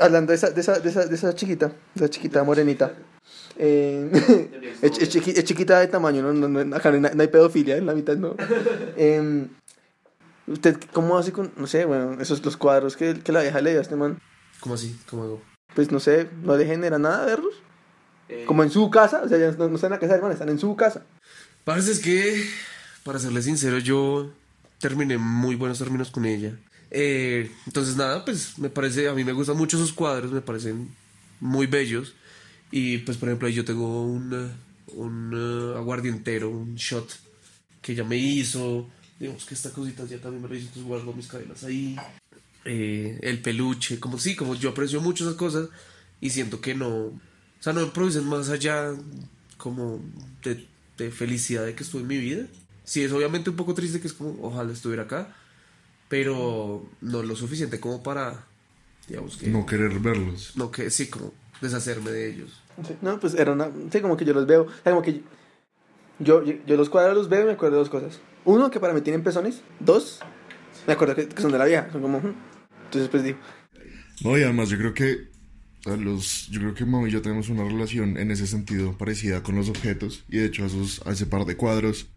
[0.00, 2.92] hablando de esa, de esa, de esa, de esa chiquita, de esa chiquita morenita.
[3.58, 4.10] Eh,
[4.82, 7.28] es, es chiqui- es chiquita de tamaño, no, no, no, acá no hay, no hay
[7.28, 8.34] pedofilia en la mitad, no.
[8.96, 9.48] Em,
[10.46, 13.70] ¿Usted cómo hace con, no sé, bueno, esos los cuadros que, que la vieja le
[13.70, 14.18] dio a este man?
[14.60, 14.98] ¿Cómo así?
[15.08, 15.42] ¿Cómo hago?
[15.74, 17.54] Pues no sé, no le genera nada verlos.
[18.28, 20.22] Eh, Como en su casa, o sea, ya no, no están en la casa del
[20.22, 21.02] man, están en su casa.
[21.64, 22.44] Parece es que,
[23.04, 24.30] para serle sincero, yo
[24.80, 26.56] terminé muy buenos términos con ella.
[26.90, 30.88] Eh, entonces, nada, pues me parece, a mí me gustan mucho esos cuadros, me parecen
[31.40, 32.14] muy bellos.
[32.70, 34.52] Y pues, por ejemplo, ahí yo tengo un,
[34.94, 37.08] un eh, aguardientero, un shot
[37.82, 38.88] que ella me hizo.
[39.18, 41.96] Digamos que esta cosita ya también me lo hizo, entonces guardo mis cadenas ahí.
[42.64, 45.68] Eh, el peluche, como sí, como yo aprecio mucho esas cosas
[46.20, 47.20] y siento que no, o
[47.58, 48.94] sea, no me producen más allá
[49.56, 50.00] como
[50.42, 50.66] de,
[50.98, 52.46] de felicidad de que estuve en mi vida.
[52.84, 55.34] Sí, es obviamente un poco triste que es como, ojalá estuviera acá,
[56.10, 58.44] pero no lo suficiente como para,
[59.08, 60.52] digamos que, No querer verlos.
[60.56, 61.32] no que sí, como
[61.62, 62.60] deshacerme de ellos.
[62.86, 63.70] Sí, No, pues era una.
[63.92, 64.66] Sí, como que yo los veo.
[64.82, 65.22] Como que
[66.18, 68.20] yo, yo, yo los cuadros los veo y me acuerdo de dos cosas.
[68.44, 69.62] Uno, que para mí tienen pezones.
[69.78, 70.18] Dos,
[70.86, 71.88] me acuerdo que, que son de la vieja.
[71.92, 72.18] Son como.
[72.86, 73.38] Entonces, pues digo.
[74.24, 75.30] No, y además yo creo que
[75.86, 79.42] a los, yo creo que Mau y yo tenemos una relación en ese sentido parecida
[79.44, 82.08] con los objetos y de hecho a, esos, a ese par de cuadros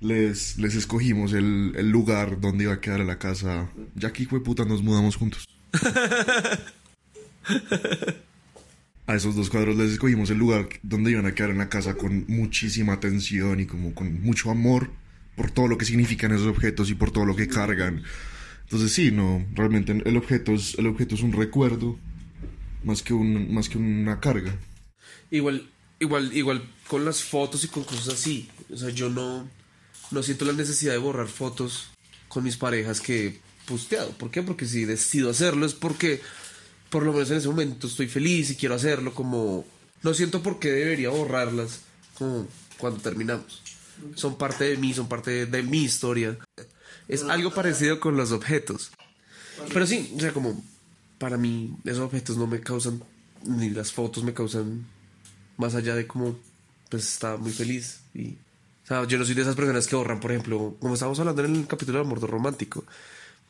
[0.00, 3.70] les, les escogimos el, el lugar donde iba a quedar la casa.
[3.94, 5.46] Ya que hijo de puta nos mudamos juntos.
[9.08, 11.94] A esos dos cuadros les escogimos el lugar donde iban a quedar en la casa
[11.94, 14.90] con muchísima atención y como con mucho amor
[15.36, 18.02] por todo lo que significan esos objetos y por todo lo que cargan.
[18.64, 21.96] Entonces sí, no, realmente el objeto es, el objeto es un recuerdo
[22.82, 24.58] más que, un, más que una carga.
[25.30, 28.48] Igual, igual, igual con las fotos y con cosas así.
[28.72, 29.48] O sea, yo no,
[30.10, 31.88] no siento la necesidad de borrar fotos
[32.28, 34.10] con mis parejas que he posteado.
[34.10, 34.42] ¿Por qué?
[34.42, 36.20] Porque si decido hacerlo es porque
[36.90, 39.64] por lo menos en ese momento estoy feliz y quiero hacerlo como...
[40.02, 41.80] No siento por qué debería borrarlas
[42.18, 42.46] como
[42.78, 43.62] cuando terminamos.
[44.14, 46.38] Son parte de mí, son parte de mi historia.
[47.08, 48.90] Es algo parecido con los objetos.
[49.72, 50.62] Pero sí, o sea, como
[51.18, 53.02] para mí esos objetos no me causan,
[53.44, 54.86] ni las fotos me causan
[55.56, 56.38] más allá de como,
[56.90, 58.00] pues estaba muy feliz.
[58.14, 58.36] Y,
[58.86, 61.44] o sea, yo no soy de esas personas que borran, por ejemplo, como estábamos hablando
[61.44, 62.84] en el capítulo del amor romántico,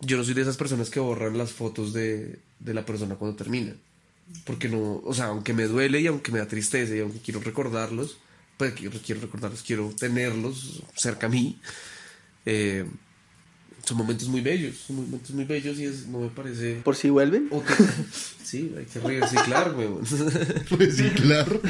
[0.01, 3.37] yo no soy de esas personas que borran las fotos de, de la persona cuando
[3.37, 3.75] termina.
[4.45, 7.41] Porque no, o sea, aunque me duele y aunque me da tristeza y aunque quiero
[7.41, 8.19] recordarlos,
[8.57, 11.61] pues quiero, quiero recordarlos, quiero tenerlos cerca a mí.
[12.47, 12.87] eh,
[13.85, 16.81] son momentos muy bellos, son momentos muy bellos y es, no me parece...
[16.83, 17.49] Por si vuelven.
[18.43, 20.03] Sí, hay que reciclar, weón.
[20.71, 21.61] Reciclar.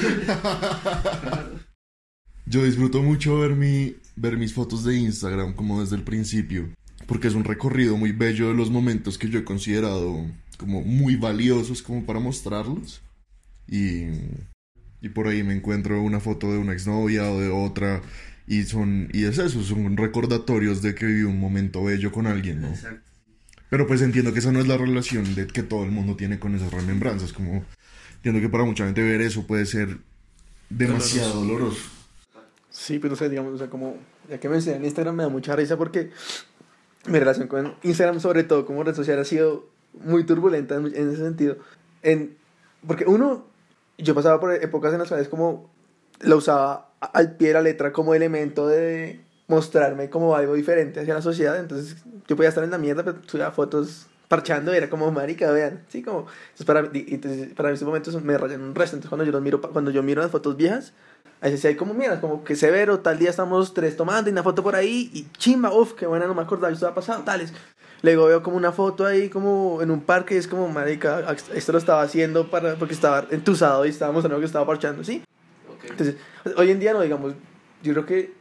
[2.47, 6.69] Yo disfruto mucho ver, mi, ver mis fotos de Instagram como desde el principio,
[7.07, 10.25] porque es un recorrido muy bello de los momentos que yo he considerado
[10.57, 13.03] como muy valiosos como para mostrarlos.
[13.69, 14.05] Y,
[15.03, 18.01] y por ahí me encuentro una foto de una exnovia o de otra
[18.47, 22.63] y son y es eso, son recordatorios de que viví un momento bello con alguien,
[22.63, 22.73] ¿no?
[23.69, 26.39] Pero pues entiendo que esa no es la relación de que todo el mundo tiene
[26.39, 27.65] con esas remembranzas, como
[28.17, 29.99] entiendo que para mucha gente ver eso puede ser
[30.71, 31.96] demasiado doloroso.
[32.77, 33.97] Sí, pero no sé, digamos, o sea, como,
[34.29, 36.11] ya que me enseñan Instagram me da mucha risa porque
[37.07, 41.11] mi relación con Instagram, sobre todo como red social, ha sido muy turbulenta en, en
[41.11, 41.57] ese sentido.
[42.03, 42.37] En,
[42.87, 43.47] porque uno,
[43.97, 45.71] yo pasaba por épocas en las cuales como
[46.21, 51.15] lo usaba al pie de la letra como elemento de mostrarme como algo diferente hacia
[51.15, 54.91] la sociedad, entonces yo podía estar en la mierda, pero subía fotos parchando y era
[54.91, 58.75] como marica, vean, sí, como, entonces para, entonces para mí esos momentos me rayan un
[58.75, 60.93] resto, entonces cuando yo los miro, cuando yo miro las fotos viejas,
[61.41, 64.33] a veces sí hay como, mira, como que severo, tal día estamos tres tomando y
[64.33, 67.23] una foto por ahí y chimba, uff, qué buena, no me acordaba, esto ha pasado,
[67.25, 67.53] tales.
[68.03, 71.73] Luego veo como una foto ahí como en un parque y es como, marica, esto
[71.73, 75.23] lo estaba haciendo para, porque estaba entusado y estaba mostrando que estaba parchando, ¿sí?
[75.83, 76.17] Entonces,
[76.57, 77.35] hoy en día no, digamos,
[77.83, 78.35] yo creo que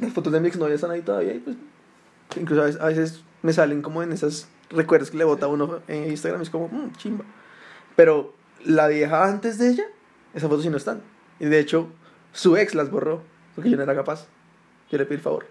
[0.00, 1.56] las fotos de mi exnovia están ahí todavía y pues
[2.36, 5.80] incluso a veces, a veces me salen como en esas recuerdos que le bota uno
[5.88, 7.24] en Instagram y es como, mmm, chimba.
[7.94, 9.84] Pero la vieja antes de ella,
[10.34, 11.00] esas fotos sí no están.
[11.38, 11.88] Y de hecho,
[12.36, 13.22] su ex las borró
[13.54, 14.26] porque yo no era capaz.
[14.90, 15.46] Yo le pedí el favor.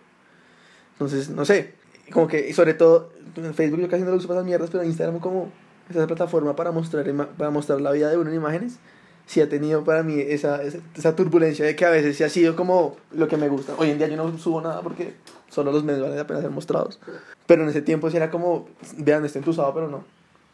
[0.94, 1.74] Entonces, no sé,
[2.12, 4.70] como que, y sobre todo, en Facebook yo casi no lo uso para esas mierdas,
[4.70, 5.52] pero en Instagram como
[5.90, 8.78] esa plataforma para mostrar, para mostrar la vida de uno en imágenes,
[9.26, 12.56] sí ha tenido para mí esa, esa, turbulencia de que a veces sí ha sido
[12.56, 13.74] como lo que me gusta.
[13.78, 15.16] Hoy en día yo no subo nada porque
[15.50, 17.00] solo los medios valen la pena ser mostrados.
[17.48, 20.04] Pero en ese tiempo sí era como, vean, estoy entusado, pero no.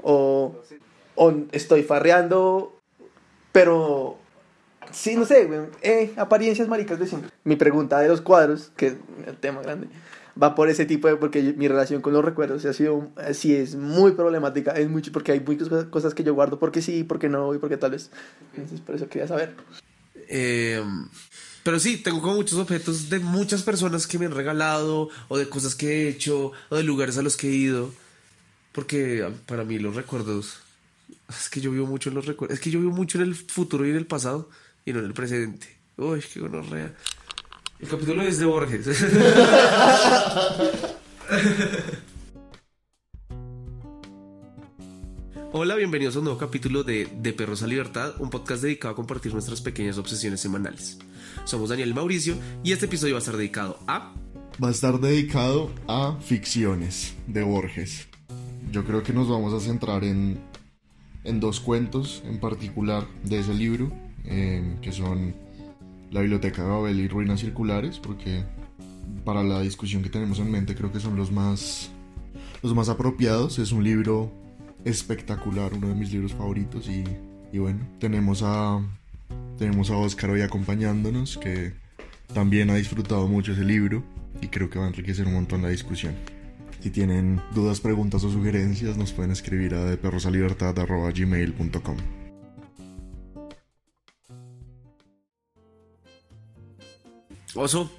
[0.02, 0.56] O,
[1.16, 2.74] o estoy farreando,
[3.52, 4.18] pero
[4.92, 7.30] sí, no sé, güey, eh, apariencias maricas de siempre.
[7.44, 8.94] Mi pregunta de los cuadros, que es
[9.28, 9.88] el tema grande,
[10.42, 13.76] va por ese tipo de, porque mi relación con los recuerdos ha sido, sí es
[13.76, 17.54] muy problemática, es mucho, porque hay muchas cosas que yo guardo porque sí, porque no
[17.54, 18.10] y porque tal vez.
[18.56, 19.56] Entonces, por eso quería saber.
[20.28, 20.82] Eh,
[21.64, 25.48] pero sí, tengo como muchos objetos de muchas personas que me han regalado, o de
[25.48, 27.92] cosas que he hecho, o de lugares a los que he ido.
[28.72, 30.60] Porque para mí los recuerdos.
[31.30, 32.58] Es que yo vivo mucho en los recuerdos.
[32.58, 34.50] Es que yo vivo mucho en el futuro y en el pasado,
[34.86, 35.68] y no en el presente.
[35.98, 36.94] Uy, qué gonorrea.
[37.80, 38.88] El capítulo es de Borges.
[45.54, 48.96] Hola, bienvenidos a un nuevo capítulo de De Perros a Libertad, un podcast dedicado a
[48.96, 50.98] compartir nuestras pequeñas obsesiones semanales.
[51.44, 54.14] Somos Daniel y Mauricio y este episodio va a estar dedicado a...
[54.64, 58.08] Va a estar dedicado a ficciones de Borges.
[58.72, 60.40] Yo creo que nos vamos a centrar en,
[61.24, 63.92] en dos cuentos en particular de ese libro,
[64.26, 65.34] eh, que son
[66.12, 68.44] La Biblioteca de Babel y Ruinas Circulares, porque
[69.26, 71.92] para la discusión que tenemos en mente creo que son los más,
[72.62, 73.60] los más apropiados.
[73.60, 74.32] Es un libro
[74.86, 77.04] espectacular, uno de mis libros favoritos y,
[77.52, 78.82] y bueno, tenemos a
[79.58, 81.74] tenemos a Oscar hoy acompañándonos, que
[82.34, 84.04] también ha disfrutado mucho ese libro
[84.42, 86.16] y creo que va a enriquecer un montón la discusión.
[86.80, 92.21] Si tienen dudas, preguntas o sugerencias, nos pueden escribir a deperrosalibertad.gmail.com
[97.56, 97.92] Oso,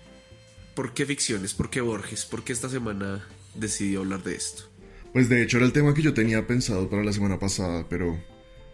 [0.75, 1.54] ¿por qué ficciones?
[1.54, 2.25] ¿Por qué Borges?
[2.25, 4.64] ¿Por qué esta semana decidió hablar de esto?
[5.12, 8.19] Pues de hecho era el tema que yo tenía pensado para la semana pasada, pero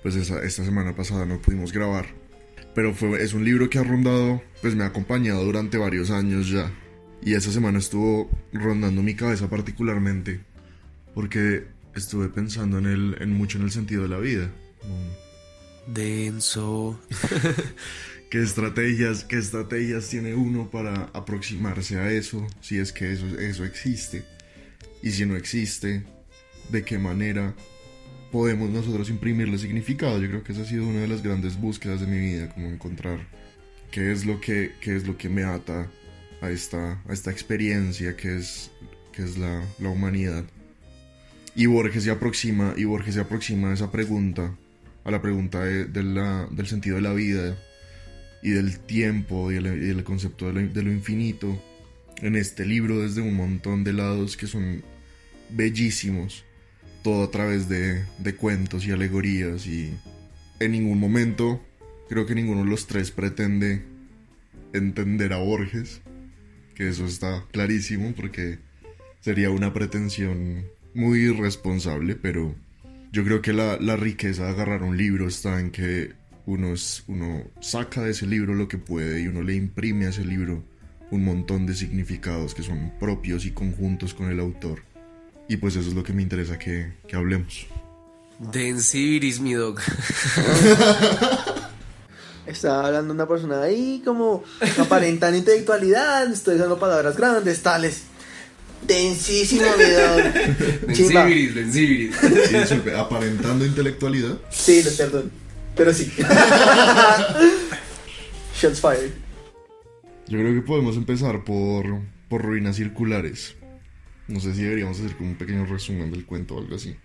[0.02, 2.06] pues esa, esta semana pasada no pudimos grabar
[2.78, 6.48] pero fue, es un libro que ha rondado, pues me ha acompañado durante varios años
[6.48, 6.72] ya.
[7.20, 10.42] Y esa semana estuvo rondando mi cabeza particularmente,
[11.12, 11.66] porque
[11.96, 14.52] estuve pensando en, el, en mucho en el sentido de la vida.
[15.88, 17.00] Denso.
[18.30, 22.46] ¿Qué estrategias, ¿Qué estrategias tiene uno para aproximarse a eso?
[22.60, 24.22] Si es que eso, eso existe.
[25.02, 26.04] Y si no existe,
[26.70, 27.54] ¿de qué manera
[28.30, 30.20] podemos nosotros imprimirle significado.
[30.20, 32.69] Yo creo que esa ha sido una de las grandes búsquedas de mi vida, como
[32.69, 33.26] encontrar
[33.90, 35.90] qué es lo que, qué es lo que me ata
[36.40, 38.70] a esta, a esta experiencia que es,
[39.12, 40.44] que es la, la humanidad.
[41.54, 44.54] Y Borges se aproxima, y Borges se aproxima a esa pregunta,
[45.04, 47.56] a la pregunta de, la, del sentido de la vida
[48.43, 51.61] y del tiempo y el, concepto de lo, de lo infinito
[52.19, 54.82] en este libro desde un montón de lados que son
[55.50, 56.44] bellísimos
[57.02, 59.94] todo a través de, de cuentos y alegorías y
[60.61, 61.61] en ningún momento
[62.08, 63.82] creo que ninguno de los tres pretende
[64.73, 66.00] entender a Borges,
[66.75, 68.58] que eso está clarísimo porque
[69.20, 70.64] sería una pretensión
[70.94, 72.55] muy irresponsable, pero
[73.12, 76.12] yo creo que la, la riqueza de agarrar un libro está en que
[76.48, 80.08] uno, es, uno saca de ese libro lo que puede y uno le imprime a
[80.08, 80.64] ese libro
[81.10, 84.80] un montón de significados que son propios y conjuntos con el autor.
[85.46, 87.66] Y pues eso es lo que me interesa que, que hablemos.
[88.38, 89.78] Densibiris, mi dog.
[92.46, 94.42] Está hablando una persona ahí como
[94.78, 98.04] aparentando intelectualidad, estoy usando palabras grandes, tales.
[98.86, 100.22] Densísimo, mi dog.
[100.86, 102.16] Densibiris, densibiris.
[102.48, 102.56] Sí,
[102.96, 104.38] aparentando intelectualidad.
[104.50, 105.47] Sí, no, perdón.
[105.78, 106.12] Pero sí.
[108.60, 109.12] Shots fired.
[110.26, 111.86] Yo creo que podemos empezar por,
[112.28, 113.54] por ruinas circulares.
[114.26, 116.96] No sé si deberíamos hacer como un pequeño resumen del cuento o algo así.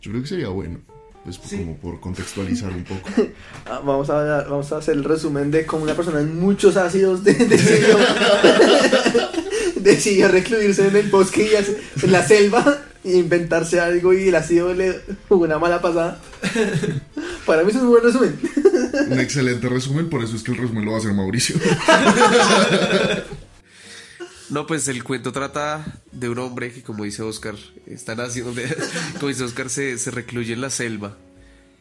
[0.00, 0.80] Yo creo que sería bueno.
[1.24, 3.08] Pues como por contextualizar un poco.
[3.66, 7.22] Ah, vamos, a, vamos a hacer el resumen de cómo una persona en muchos ácidos
[7.22, 7.96] decidió,
[9.76, 15.00] decidió recluirse en el bosque y en la selva inventarse algo y el ácido le
[15.28, 16.20] jugó una mala pasada.
[17.46, 18.38] Para mí es un buen resumen.
[19.10, 21.56] Un excelente resumen, por eso es que el resumen lo va a hacer Mauricio.
[24.52, 27.54] No, pues el cuento trata de un hombre que, como dice Oscar,
[27.86, 28.52] están haciendo,
[29.14, 31.16] como dice Oscar, se, recluye en la selva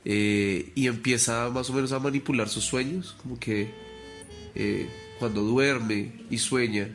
[0.05, 3.73] eh, y empieza más o menos a manipular sus sueños, como que
[4.55, 4.87] eh,
[5.19, 6.87] cuando duerme y sueña,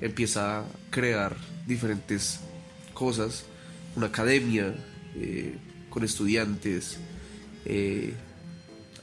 [0.00, 1.36] empieza a crear
[1.66, 2.38] diferentes
[2.92, 3.44] cosas,
[3.96, 4.74] una academia
[5.16, 5.56] eh,
[5.90, 6.98] con estudiantes,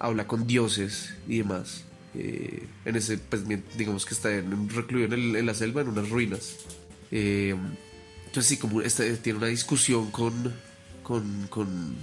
[0.01, 1.85] habla con dioses y demás.
[2.13, 3.43] Eh, en ese, pues,
[3.77, 6.55] digamos que está en, recluido en, la selva, en unas ruinas.
[7.11, 7.55] Eh,
[8.25, 10.53] entonces sí, como este, tiene una discusión con,
[11.03, 11.95] con, con,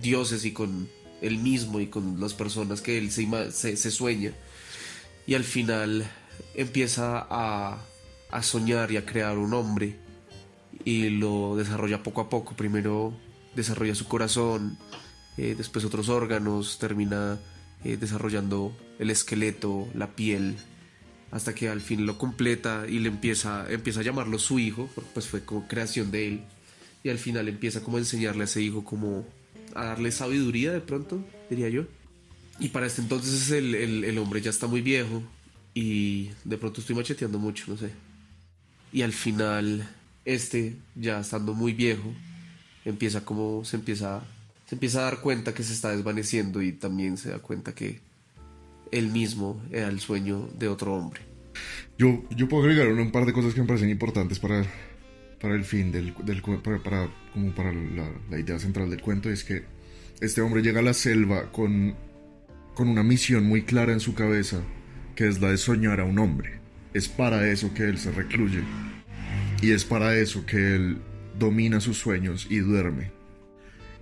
[0.00, 0.88] dioses y con
[1.22, 4.32] él mismo y con las personas que él se, se, sueña.
[5.26, 6.08] Y al final
[6.54, 7.82] empieza a,
[8.30, 9.96] a soñar y a crear un hombre
[10.86, 12.54] y lo desarrolla poco a poco.
[12.54, 13.12] Primero
[13.56, 14.78] desarrolla su corazón,
[15.36, 17.38] eh, después otros órganos, termina
[17.84, 20.56] eh, desarrollando el esqueleto, la piel,
[21.32, 25.26] hasta que al fin lo completa y le empieza, empieza a llamarlo su hijo, pues
[25.26, 26.40] fue como creación de él,
[27.02, 29.26] y al final empieza como a enseñarle a ese hijo como
[29.74, 31.18] a darle sabiduría de pronto,
[31.50, 31.82] diría yo.
[32.60, 35.22] Y para este entonces el, el, el hombre ya está muy viejo
[35.74, 37.90] y de pronto estoy macheteando mucho, no sé.
[38.92, 39.86] Y al final
[40.26, 42.12] este, ya estando muy viejo,
[42.84, 44.22] empieza como se empieza
[44.66, 48.00] se empieza a dar cuenta que se está desvaneciendo y también se da cuenta que
[48.90, 51.20] él mismo era el sueño de otro hombre.
[51.96, 54.64] Yo, yo puedo agregar un par de cosas que me parecen importantes para,
[55.40, 59.30] para el fin del, del para, para, como para la, la, idea central del cuento
[59.30, 59.64] es que
[60.20, 61.94] este hombre llega a la selva con,
[62.74, 64.62] con una misión muy clara en su cabeza
[65.14, 66.60] que es la de soñar a un hombre
[66.92, 68.62] es para eso que él se recluye
[69.62, 70.98] y es para eso que él
[71.38, 73.10] domina sus sueños y duerme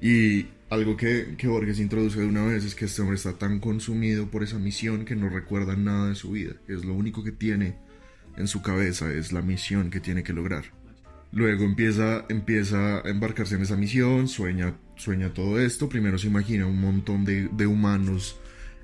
[0.01, 3.61] y algo que, que Borges introduce de una vez es que este hombre está tan
[3.61, 7.33] consumido por esa misión que no recuerda nada de su vida, es lo único que
[7.33, 7.77] tiene
[8.37, 10.65] en su cabeza, es la misión que tiene que lograr.
[11.33, 16.67] Luego empieza, empieza a embarcarse en esa misión, sueña, sueña todo esto, primero se imagina
[16.67, 18.39] un montón de, de humanos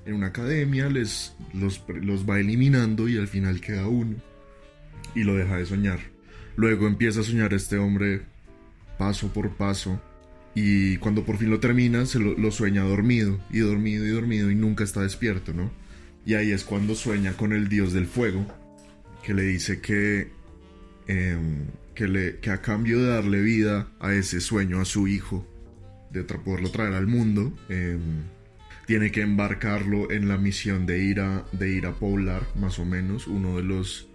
[0.05, 4.15] en una academia, les, los, los va eliminando y al final queda uno
[5.13, 5.99] y lo deja de soñar.
[6.55, 8.21] Luego empieza a soñar este hombre
[8.97, 9.99] paso por paso
[10.53, 14.55] y cuando por fin lo termina, se lo, sueña dormido, y dormido, y dormido, y
[14.55, 15.71] nunca está despierto, ¿no?
[16.25, 18.45] Y ahí es cuando sueña con el dios del fuego,
[19.23, 20.29] que le dice que,
[21.07, 21.37] eh,
[21.95, 25.47] que, le, a cambio de darle vida a ese sueño, a su hijo,
[26.11, 27.97] de tra poderlo traer al mundo, eh,
[28.85, 32.83] tiene que embarcarlo en la misión de ir a, de ir a poblar, más o
[32.83, 34.09] menos, uno de los,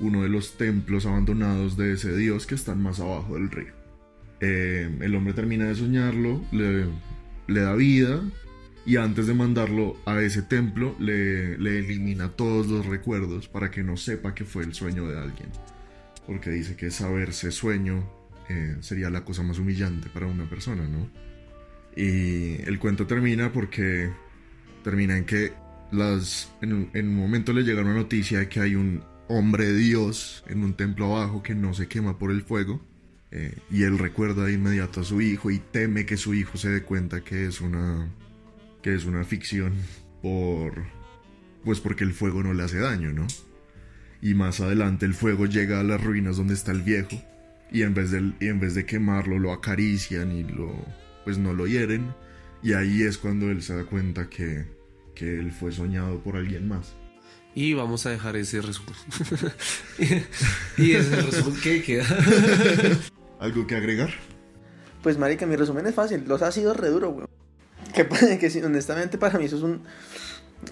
[0.00, 3.72] uno de los templos abandonados de ese dios que están más abajo del río.
[4.40, 6.86] Eh, el hombre termina de soñarlo, le,
[7.46, 8.22] le, da vida
[8.86, 13.82] y antes de mandarlo a ese templo le, le, elimina todos los recuerdos para que
[13.82, 15.50] no sepa que fue el sueño de alguien.
[16.26, 18.08] Porque dice que saberse sueño
[18.48, 21.10] eh, sería la cosa más humillante para una persona, ¿no?
[21.94, 24.10] Y el cuento termina porque
[24.82, 25.52] termina en que
[25.92, 30.42] las, en, en un momento le llega una noticia de que hay un hombre Dios
[30.48, 32.80] en un templo abajo que no se quema por el fuego
[33.30, 36.68] eh, y él recuerda de inmediato a su hijo y teme que su hijo se
[36.68, 38.10] dé cuenta que es una
[38.82, 39.74] que es una ficción
[40.20, 40.82] por
[41.62, 43.28] pues porque el fuego no le hace daño, ¿no?
[44.20, 47.22] Y más adelante el fuego llega a las ruinas donde está el viejo
[47.70, 50.74] y en vez de y en vez de quemarlo lo acarician y lo
[51.22, 52.12] pues no lo hieren
[52.64, 54.66] y ahí es cuando él se da cuenta que
[55.14, 56.96] que él fue soñado por alguien más.
[57.54, 58.94] Y vamos a dejar ese resumen.
[60.78, 62.06] y ese es el resumen que queda.
[63.40, 64.10] ¿Algo que agregar?
[65.02, 66.24] Pues, marica, mi resumen es fácil.
[66.26, 67.28] Los ha sido re duro, weón.
[67.94, 68.06] Que,
[68.38, 69.82] que honestamente para mí eso es un...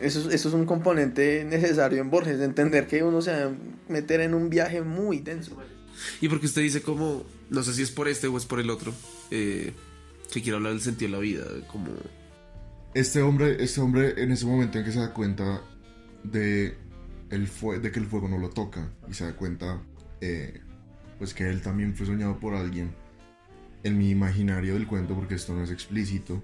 [0.01, 3.53] Eso, eso es un componente necesario en Borges, de entender que uno se va a
[3.89, 5.57] meter en un viaje muy denso.
[6.21, 8.69] Y porque usted dice como, no sé si es por este o es por el
[8.69, 8.93] otro,
[9.31, 9.73] eh,
[10.31, 11.89] que quiero hablar del sentido de la vida, como...
[12.93, 15.63] Este hombre, este hombre en ese momento en que se da cuenta
[16.31, 16.77] de,
[17.31, 19.81] el fue de que el fuego no lo toca y se da cuenta
[20.21, 20.61] eh,
[21.19, 22.95] pues que él también fue soñado por alguien
[23.83, 26.43] en mi imaginario del cuento porque esto no es explícito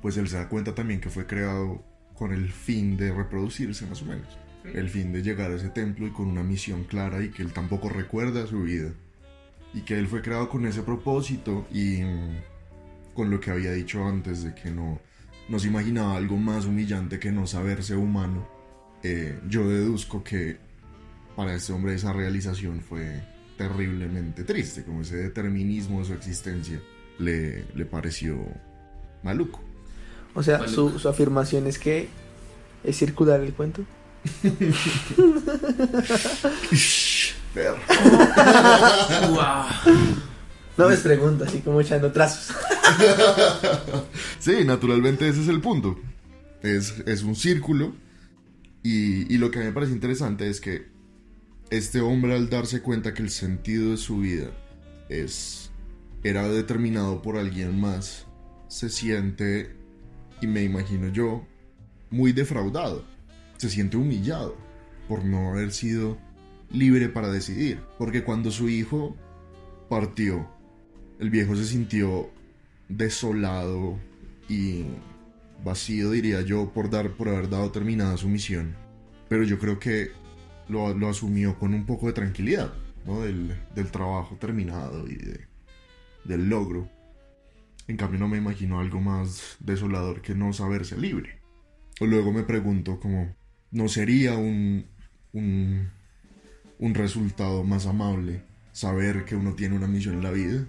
[0.00, 4.02] pues él se da cuenta también que fue creado con el fin de reproducirse más
[4.02, 4.38] o menos.
[4.64, 7.52] El fin de llegar a ese templo y con una misión clara y que él
[7.52, 8.92] tampoco recuerda su vida.
[9.74, 12.00] Y que él fue creado con ese propósito y
[13.14, 15.00] con lo que había dicho antes de que no,
[15.48, 18.48] no se imaginaba algo más humillante que no saberse humano
[19.02, 20.58] eh, yo deduzco que
[21.36, 23.22] para este hombre esa realización fue
[23.56, 26.80] terriblemente triste, como ese determinismo de su existencia
[27.18, 28.38] le, le pareció
[29.22, 29.60] maluco.
[30.34, 30.90] O sea, maluco.
[30.90, 32.08] Su, su, afirmación es que
[32.84, 33.84] es circular el cuento.
[40.76, 42.54] No me pregunto, así como echando trazos.
[44.38, 45.98] sí, naturalmente ese es el punto.
[46.62, 47.94] Es, es un círculo
[48.88, 50.86] y, lo que a mí me parece interesante es que
[51.70, 54.52] este hombre al darse cuenta que el sentido de su vida
[55.08, 55.72] es
[56.22, 58.26] era determinado por alguien más,
[58.68, 59.74] se siente,
[60.40, 61.44] y me imagino yo,
[62.10, 63.04] muy defraudado.
[63.56, 64.56] Se siente humillado
[65.08, 66.16] por no haber sido
[66.70, 67.80] libre para decidir.
[67.98, 69.16] Porque cuando su hijo
[69.88, 70.48] partió,
[71.18, 72.30] el viejo se sintió
[72.88, 73.98] desolado
[74.48, 74.84] y
[75.64, 78.76] vacío, diría yo, por, dar, por haber dado terminada su misión.
[79.28, 80.10] Pero yo creo que
[80.68, 82.72] lo, asumió con un poco de tranquilidad,
[83.04, 83.22] ¿no?
[83.22, 85.46] Del, del trabajo terminado y de,
[86.24, 86.88] del logro.
[87.88, 91.40] En cambio no me imagino algo más desolador que no saberse libre.
[92.00, 93.34] O luego me pregunto como,
[93.70, 94.86] ¿no sería un,
[95.32, 95.88] un,
[96.78, 100.66] un resultado más amable, saber que uno tiene una misión en la vida.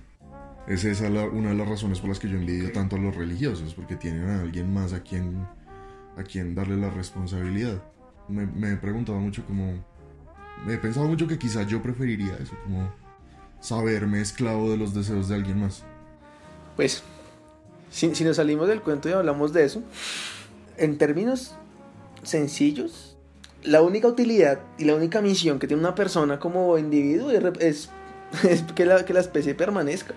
[0.68, 3.16] Es esa la- una de las razones por las que yo envidio tanto a los
[3.16, 5.48] religiosos, porque tienen a alguien más a quien,
[6.18, 7.82] a quien darle la responsabilidad.
[8.28, 9.74] Me, me he preguntado mucho como...
[10.66, 12.92] Me he pensado mucho que quizá yo preferiría eso, como
[13.62, 15.84] saberme esclavo de los deseos de alguien más.
[16.76, 17.04] Pues,
[17.90, 19.84] si, si nos salimos del cuento y hablamos de eso,
[20.78, 21.56] en términos
[22.24, 23.16] sencillos,
[23.64, 27.90] la única utilidad y la única misión que tiene una persona como individuo es, es-
[28.50, 30.14] es que, la, que la especie permanezca.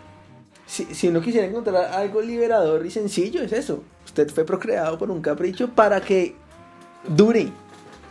[0.70, 3.82] Si, si uno quisiera encontrar algo liberador y sencillo, es eso.
[4.04, 6.36] Usted fue procreado por un capricho para que
[7.08, 7.48] dure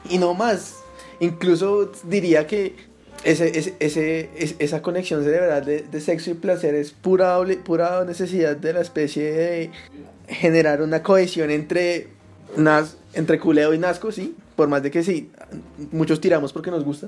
[0.09, 0.75] y no más.
[1.21, 2.75] Incluso diría que
[3.23, 8.03] ese, ese, ese- es- esa conexión cerebral de, de sexo y placer es pura, pura
[8.03, 9.71] necesidad de la especie de
[10.27, 12.07] generar una cohesión entre,
[12.57, 14.35] nas, entre culeo y nazco, sí.
[14.57, 15.31] Por más de que sí,
[15.91, 17.07] muchos tiramos porque nos gusta.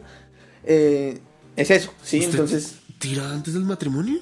[0.63, 1.17] Eh,
[1.57, 2.19] es eso, sí.
[2.19, 4.19] ¿Usted Entonces, ¿Tira antes del matrimonio?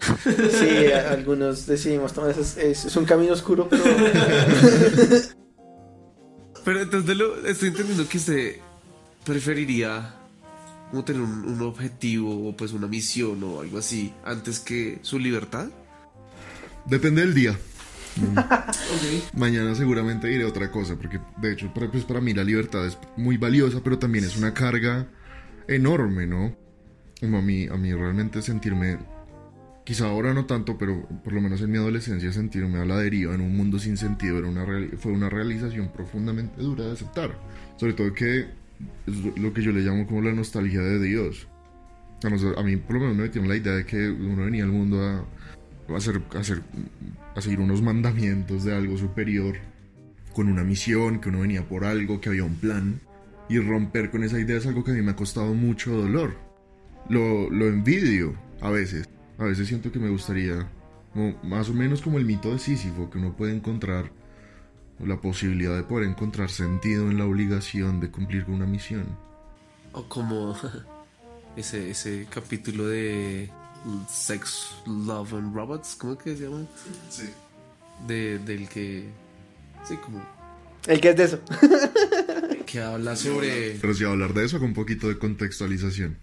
[0.24, 2.30] sí, algunos decidimos tomar.
[2.38, 3.84] Es, es un camino oscuro, pero.
[6.64, 8.56] Pero entonces lo, estoy entendiendo que usted
[9.24, 10.16] preferiría
[10.90, 15.20] como tener un, un objetivo o pues una misión o algo así antes que su
[15.20, 15.68] libertad.
[16.86, 17.56] Depende del día.
[19.34, 22.98] Mañana seguramente diré otra cosa, porque de hecho para, pues para mí la libertad es
[23.16, 25.06] muy valiosa, pero también es una carga
[25.68, 26.56] enorme, ¿no?
[27.20, 28.98] Como a mí, a mí realmente sentirme,
[29.86, 33.34] quizá ahora no tanto, pero por lo menos en mi adolescencia sentirme a la deriva
[33.34, 34.66] en un mundo sin sentido era una
[34.98, 37.38] fue una realización profundamente dura de aceptar.
[37.78, 38.40] Sobre todo que
[39.06, 41.46] es lo- que yo le llamo como la nostalgia de Dios.
[42.24, 44.64] A, nos- a mí por lo menos me metieron la idea de que uno venía
[44.64, 45.24] al mundo a,
[45.92, 46.62] a hacer, a hacer,
[47.36, 49.56] a seguir unos mandamientos de algo superior,
[50.34, 53.00] con una misión, que uno venía por algo, que había un plan.
[53.48, 56.34] Y romper con esa idea es algo que a mí me ha costado mucho dolor.
[57.08, 59.08] Lo, lo envidio a veces.
[59.38, 60.68] A veces siento que me gustaría,
[61.12, 64.10] como- más o menos como el mito de Sísifo, que uno puede encontrar
[65.04, 69.04] la posibilidad de poder encontrar sentido en la obligación de cumplir con una misión.
[69.92, 70.56] O como
[71.56, 73.50] ese, ese capítulo de
[74.08, 76.64] Sex, Love and Robots, ¿cómo que se llama?
[77.10, 77.28] Sí.
[78.06, 79.08] De, del que...
[79.86, 80.20] Sí, como...
[80.86, 81.40] El que es de eso.
[82.66, 83.78] Que habla sobre...
[83.80, 86.18] Pero si hablar de eso con un poquito de contextualización.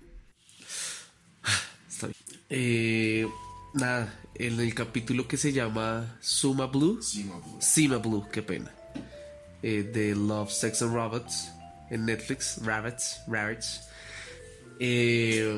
[2.56, 3.28] Eh,
[3.74, 7.02] nada, en el capítulo que se llama Suma Blue.
[7.02, 8.72] Sima Blue, qué pena.
[9.64, 11.52] Eh, de Love, Sex and Robots
[11.90, 12.60] en Netflix.
[12.64, 13.82] Rabbits, Rabbits.
[14.80, 15.52] Eh,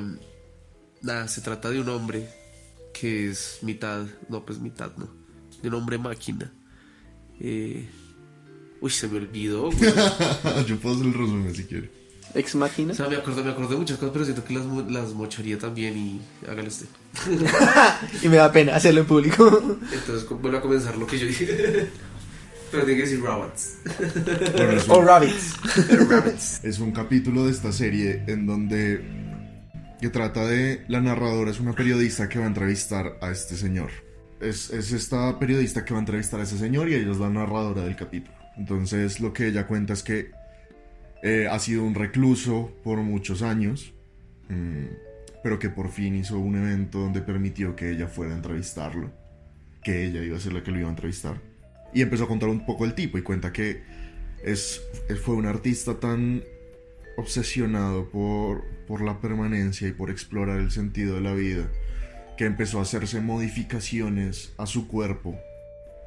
[1.01, 2.29] nada, se trata de un hombre
[2.93, 5.09] que es mitad, no, pues mitad, no.
[5.61, 6.49] De un hombre máquina.
[7.41, 7.89] Eh,
[8.79, 9.69] uy, se me olvidó.
[10.65, 12.04] Yo puedo hacer el resumen si quiere.
[12.35, 12.91] Ex máquina.
[12.91, 15.57] O sea, me acuerdo, me acuerdo de muchas cosas, pero siento que las, las mocharía
[15.57, 16.87] también y hágale usted.
[18.21, 19.77] Y me da pena hacerlo en público.
[19.91, 21.89] Entonces vuelvo a comenzar lo que yo dije.
[22.71, 23.77] Pero tiene que decir robots.
[24.53, 25.53] Bueno, es o un, rabbits.
[26.09, 26.63] Rabbits.
[26.63, 29.01] es un capítulo de esta serie en donde
[30.01, 33.91] que trata de la narradora es una periodista que va a entrevistar a este señor.
[34.41, 37.29] Es, es esta periodista que va a entrevistar a ese señor y ella es la
[37.29, 38.35] narradora del capítulo.
[38.57, 40.31] Entonces lo que ella cuenta es que
[41.23, 43.93] eh, ha sido un recluso por muchos años,
[44.49, 44.85] mm,
[45.43, 49.11] pero que por fin hizo un evento donde permitió que ella fuera a entrevistarlo,
[49.83, 51.41] que ella iba a ser la que lo iba a entrevistar.
[51.93, 53.83] Y empezó a contar un poco el tipo y cuenta que
[54.43, 54.81] es,
[55.23, 56.43] fue un artista tan
[57.17, 61.69] obsesionado por, por la permanencia y por explorar el sentido de la vida
[62.37, 65.39] que empezó a hacerse modificaciones a su cuerpo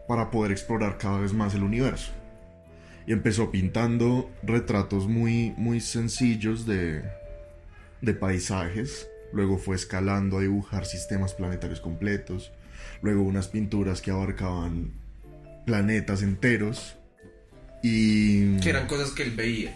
[0.07, 2.13] para poder explorar cada vez más el universo.
[3.09, 7.03] Y empezó pintando retratos muy, muy sencillos de,
[8.03, 9.09] de paisajes.
[9.33, 12.53] Luego fue escalando a dibujar sistemas planetarios completos.
[13.01, 14.93] Luego unas pinturas que abarcaban
[15.65, 16.97] planetas enteros.
[17.83, 18.59] Y...
[18.59, 19.75] Que eran cosas que él veía.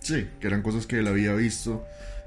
[0.00, 1.82] Sí, que eran cosas que él había visto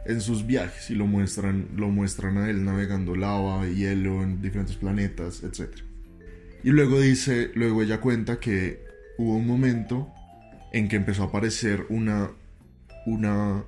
[0.07, 4.77] en sus viajes y lo muestran, lo muestran a él navegando lava, hielo en diferentes
[4.77, 5.69] planetas, etc.
[6.63, 8.86] Y luego dice, luego ella cuenta que
[9.17, 10.11] hubo un momento
[10.71, 12.31] en que empezó a aparecer una,
[13.05, 13.63] una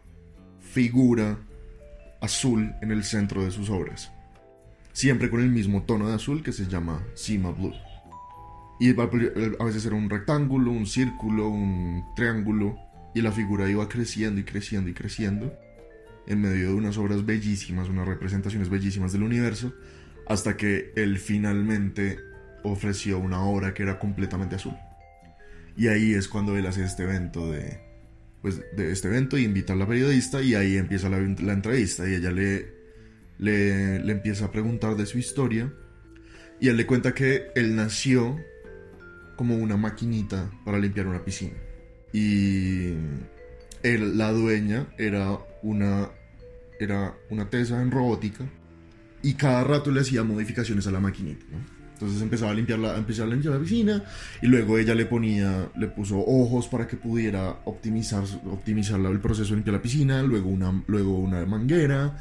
[0.60, 1.40] figura
[2.22, 4.12] azul en el centro de sus obras.
[4.92, 7.74] Siempre con el mismo tono de azul que se llama Sima Blue.
[8.80, 12.78] Y a veces era un rectángulo, un círculo, un triángulo.
[13.14, 15.54] Y la figura iba creciendo y creciendo y creciendo.
[16.28, 19.74] En medio de unas obras bellísimas, unas representaciones bellísimas del universo.
[20.28, 22.20] Hasta que él finalmente
[22.64, 24.76] ofreció una obra que era completamente azul.
[25.80, 27.80] Y ahí es cuando él hace este evento de,
[28.42, 32.16] pues, de este evento y invita a la periodista y ahí empieza la, entrevista y
[32.16, 32.74] ella le,
[33.38, 35.72] le, le empieza a preguntar de su historia
[36.60, 38.38] y él le cuenta que él nació
[39.38, 41.56] como una maquinita para limpiar una piscina
[42.12, 42.90] y
[43.82, 46.10] él, la dueña era una
[46.78, 48.44] era una tesa en robótica
[49.22, 51.46] y cada rato le hacía modificaciones a la maquinita.
[52.00, 54.02] Entonces empezaba a limpiar la, empezaba a limpiar la piscina
[54.42, 59.50] y luego ella le ponía, le puso ojos para que pudiera optimizar, optimizar el proceso
[59.50, 62.18] de limpiar la piscina, luego una, luego una manguera,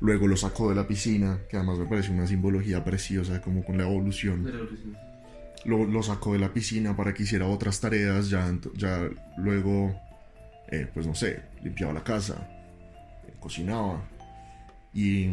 [0.00, 3.76] luego lo sacó de la piscina, que además me parece una simbología preciosa como con
[3.76, 4.48] la evolución.
[5.64, 10.00] Lo, lo sacó de la piscina para que hiciera otras tareas, ya, ya luego,
[10.70, 12.48] eh, pues no sé, limpiaba la casa,
[13.26, 14.00] eh, cocinaba
[14.94, 15.26] y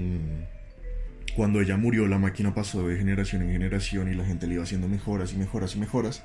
[1.36, 4.63] cuando ella murió, la máquina pasó de generación en generación y la gente le iba
[4.63, 6.24] haciendo mejoras y mejoras y mejoras.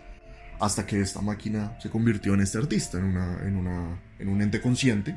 [0.61, 4.41] Hasta que esta máquina se convirtió en este artista, en, una, en, una, en un
[4.43, 5.17] ente consciente.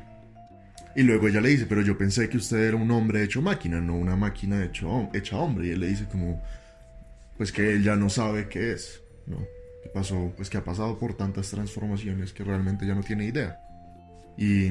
[0.96, 3.80] Y luego ella le dice, pero yo pensé que usted era un hombre hecho máquina,
[3.80, 5.68] no una máquina hecho, hecha hombre.
[5.68, 6.42] Y él le dice como,
[7.36, 9.38] pues que él ya no sabe qué es, ¿no?
[9.82, 10.32] ¿Qué pasó?
[10.36, 13.60] Pues que ha pasado por tantas transformaciones que realmente ya no tiene idea.
[14.38, 14.70] Y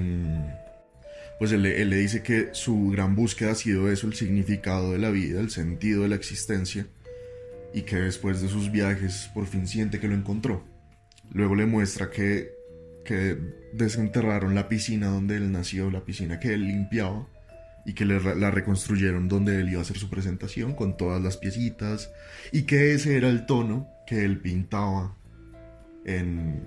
[1.39, 5.09] pues él, le dice que su gran búsqueda ha sido eso, el significado de la
[5.09, 6.87] vida, el sentido de la existencia,
[7.73, 10.63] y que después de sus viajes por fin siente que lo encontró.
[11.31, 12.51] Luego le muestra que,
[13.03, 13.37] que
[13.73, 17.27] desenterraron la piscina donde él nació, la piscina que él limpiaba,
[17.85, 22.11] y que la reconstruyeron donde él iba a hacer su presentación con todas las piecitas,
[22.51, 25.17] y que ese era el tono que él pintaba
[26.05, 26.61] en...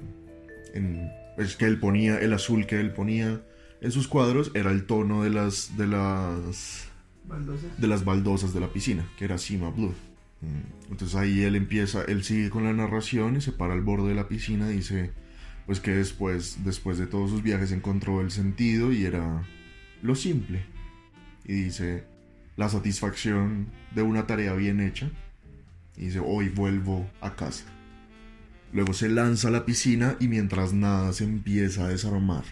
[0.74, 3.42] en es que él ponía, el azul que él ponía
[3.80, 6.88] en sus cuadros era el tono de las de las
[7.24, 7.80] ¿Baldosas?
[7.80, 9.94] de las baldosas de la piscina, que era Cima Blue.
[10.40, 14.10] Mm, Entonces ahí él empieza, él sigue con la narración y se para al borde
[14.10, 15.12] de la piscina dice
[15.66, 19.42] pues que después después de todos sus viajes encontró el sentido y era
[20.02, 20.64] lo simple.
[21.44, 22.04] Y dice
[22.56, 25.10] la satisfacción de una tarea bien hecha.
[25.96, 27.64] Y dice, "Hoy vuelvo a casa."
[28.72, 32.44] Luego se lanza a la piscina y mientras nada se empieza a desarmar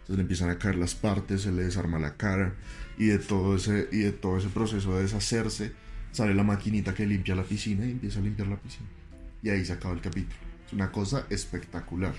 [0.00, 2.54] entonces le empiezan a caer las partes, se le desarma la cara
[2.98, 5.72] y de todo ese, y de todo ese proceso de deshacerse
[6.12, 8.88] sale la maquinita que limpia la piscina y empieza a limpiar la piscina.
[9.42, 10.36] Y ahí se acaba el capítulo.
[10.66, 12.14] Es una cosa espectacular.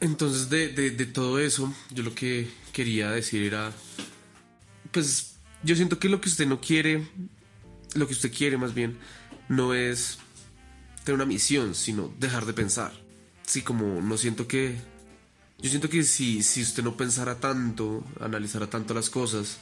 [0.00, 3.72] Entonces, de, de, de, todo eso, yo lo que quería decir era,
[4.90, 7.06] pues yo siento que lo que usted no quiere,
[7.94, 8.96] lo que usted quiere más bien,
[9.48, 10.18] no es
[11.04, 12.92] tener una misión, sino dejar de pensar.
[13.46, 14.76] Sí, como no siento que
[15.62, 19.58] yo siento que si, si usted no pensara tanto, analizara tanto las cosas,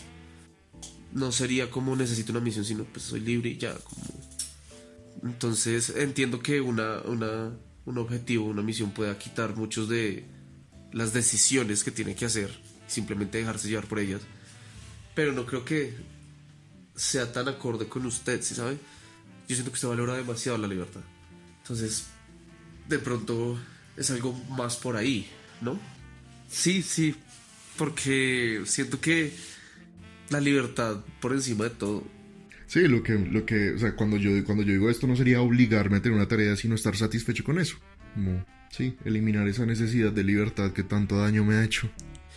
[1.13, 3.77] no sería como necesito una misión, sino pues soy libre y ya.
[5.23, 7.53] Entonces entiendo que una, una,
[7.85, 10.25] un objetivo, una misión pueda quitar muchos de
[10.93, 12.51] las decisiones que tiene que hacer,
[12.87, 14.21] simplemente dejarse llevar por ellas.
[15.15, 15.97] Pero no creo que
[16.95, 18.79] sea tan acorde con usted, ¿sí sabe?
[19.49, 21.01] Yo siento que usted valora demasiado la libertad.
[21.63, 22.07] Entonces,
[22.89, 23.59] de pronto
[23.97, 25.29] es algo más por ahí.
[25.61, 25.79] ¿No?
[26.49, 27.15] Sí, sí,
[27.77, 29.33] porque siento que
[30.31, 32.05] la libertad por encima de todo.
[32.67, 35.41] Sí, lo que, lo que, o sea, cuando yo, cuando yo digo esto no sería
[35.41, 37.77] obligarme a tener una tarea, sino estar satisfecho con eso.
[38.15, 41.91] Como, sí, eliminar esa necesidad de libertad que tanto daño me ha hecho.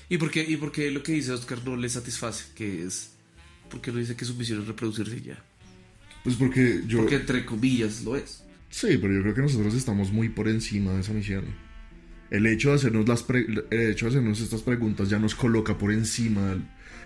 [0.07, 2.45] ¿Y por qué, y por qué lo que dice Oscar no le satisface?
[2.55, 3.11] Que es,
[3.69, 5.43] ¿por qué no dice que su misión es reproducirse ya?
[6.23, 6.99] Pues porque yo...
[6.99, 8.43] Porque entre comillas lo es.
[8.69, 11.45] Sí, pero yo creo que nosotros estamos muy por encima de esa misión
[12.31, 16.57] el hecho de hacernos, estas preguntas ya nos coloca por encima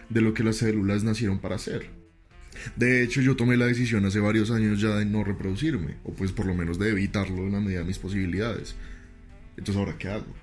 [0.09, 1.89] de lo que las células nacieron para hacer.
[2.75, 6.31] De hecho, yo tomé la decisión hace varios años ya de no reproducirme, o pues
[6.31, 8.75] por lo menos de evitarlo en la medida de mis posibilidades.
[9.57, 10.33] Entonces, ¿ahora qué hago?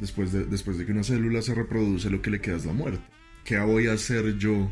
[0.00, 2.72] Después de, después de que una célula se reproduce, lo que le queda es la
[2.72, 3.04] muerte.
[3.44, 4.70] ¿Qué voy a hacer yo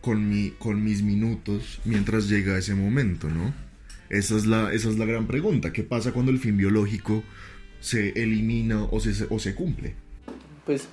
[0.00, 3.54] con mis minutos mientras llega ese momento, no?
[4.08, 5.72] Esa es, la, esa es la gran pregunta.
[5.72, 7.22] ¿Qué pasa cuando el fin biológico
[7.80, 9.94] se elimina o se, o se cumple.
[10.66, 10.88] Pues,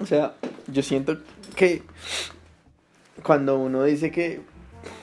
[0.00, 0.34] o sea,
[0.68, 1.18] yo siento
[1.54, 1.82] que
[3.22, 4.40] cuando uno dice que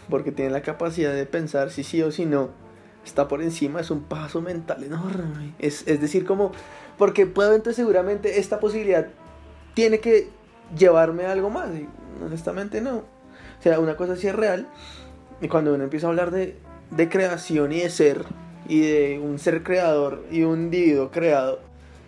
[0.09, 2.49] porque tiene la capacidad de pensar si sí o si no,
[3.05, 5.53] está por encima, es un paso mental enorme.
[5.59, 6.51] Es, es decir, como,
[6.97, 9.07] porque puedo entonces seguramente esta posibilidad
[9.73, 10.29] tiene que
[10.77, 11.69] llevarme a algo más.
[11.75, 11.87] Y
[12.23, 12.97] honestamente no.
[12.97, 14.67] O sea, una cosa sí es real.
[15.41, 16.57] Y cuando uno empieza a hablar de,
[16.91, 18.25] de creación y de ser,
[18.67, 21.59] y de un ser creador y un individuo creado,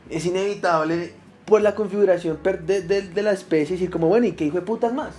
[0.09, 1.13] es inevitable
[1.45, 4.93] por la configuración de, de, la especie decir como, bueno, ¿y qué hijo de putas
[4.93, 5.15] más?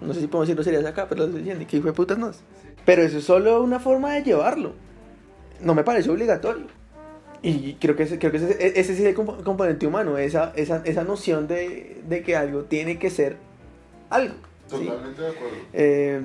[0.00, 1.92] No sé si podemos decirlo serías acá, pero lo estoy diciendo, ¿y qué hijo de
[1.92, 2.40] putas más?
[2.84, 4.74] Pero eso es solo una forma de llevarlo.
[5.60, 6.66] No me parece obligatorio.
[7.42, 10.18] Y creo que ese, creo que ese, e, ese sí es el comp- componente humano,
[10.18, 13.36] esa, esa, esa noción de, de que algo tiene que ser
[14.10, 14.34] algo.
[14.68, 14.84] ¿sí?
[14.84, 15.56] de acuerdo.
[15.72, 16.22] Eh,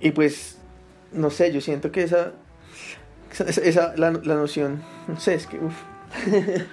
[0.00, 0.58] y pues,
[1.12, 2.32] no sé, yo siento que esa,
[3.42, 5.74] esa, esa- la, la noción, no sé, es que, uff.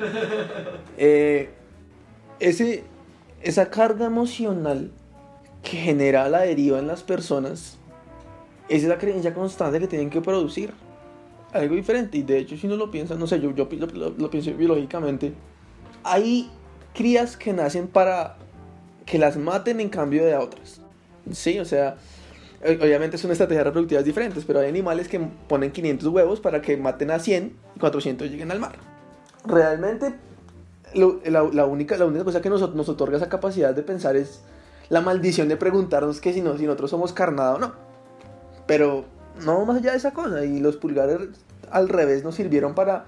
[0.98, 1.50] Eh,
[2.40, 2.84] ese,
[3.42, 4.92] esa carga emocional
[5.64, 7.78] que genera la deriva en las personas,
[8.70, 10.74] es la creencia constante que tienen que producir.
[11.54, 12.18] Algo diferente.
[12.18, 14.54] Y de hecho, si uno lo piensa, no sé, yo, yo lo, lo- lo pienso
[14.54, 15.34] biológicamente.
[16.04, 16.50] Hay
[16.94, 18.38] crías que nacen para
[19.06, 20.82] que las maten en cambio de otras.
[21.32, 21.98] Sí, o sea,
[22.64, 27.12] obviamente son estrategias reproductivas diferentes, pero hay animales que ponen 500 huevos para que maten
[27.12, 28.74] a 100 y 400 lleguen al mar.
[29.46, 30.14] Realmente,
[30.94, 34.42] la, única, la única cosa que nos, nos otorga esa capacidad de pensar es
[34.90, 37.74] la maldición de preguntarnos que si, no, si nosotros somos carnada o no.
[38.68, 39.06] Pero
[39.44, 41.20] no más allá de esa cosa, y los pulgares
[41.72, 43.06] al revés nos sirvieron para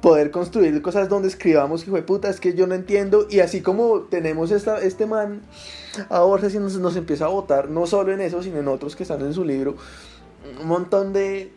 [0.00, 3.60] poder construir cosas donde escribamos que fue puta, es que yo no entiendo, y así
[3.60, 5.42] como tenemos esta, este man
[6.08, 9.02] ahora sí nos, nos empieza a votar, no solo en eso, sino en otros que
[9.02, 9.76] están en su libro,
[10.60, 11.52] un montón de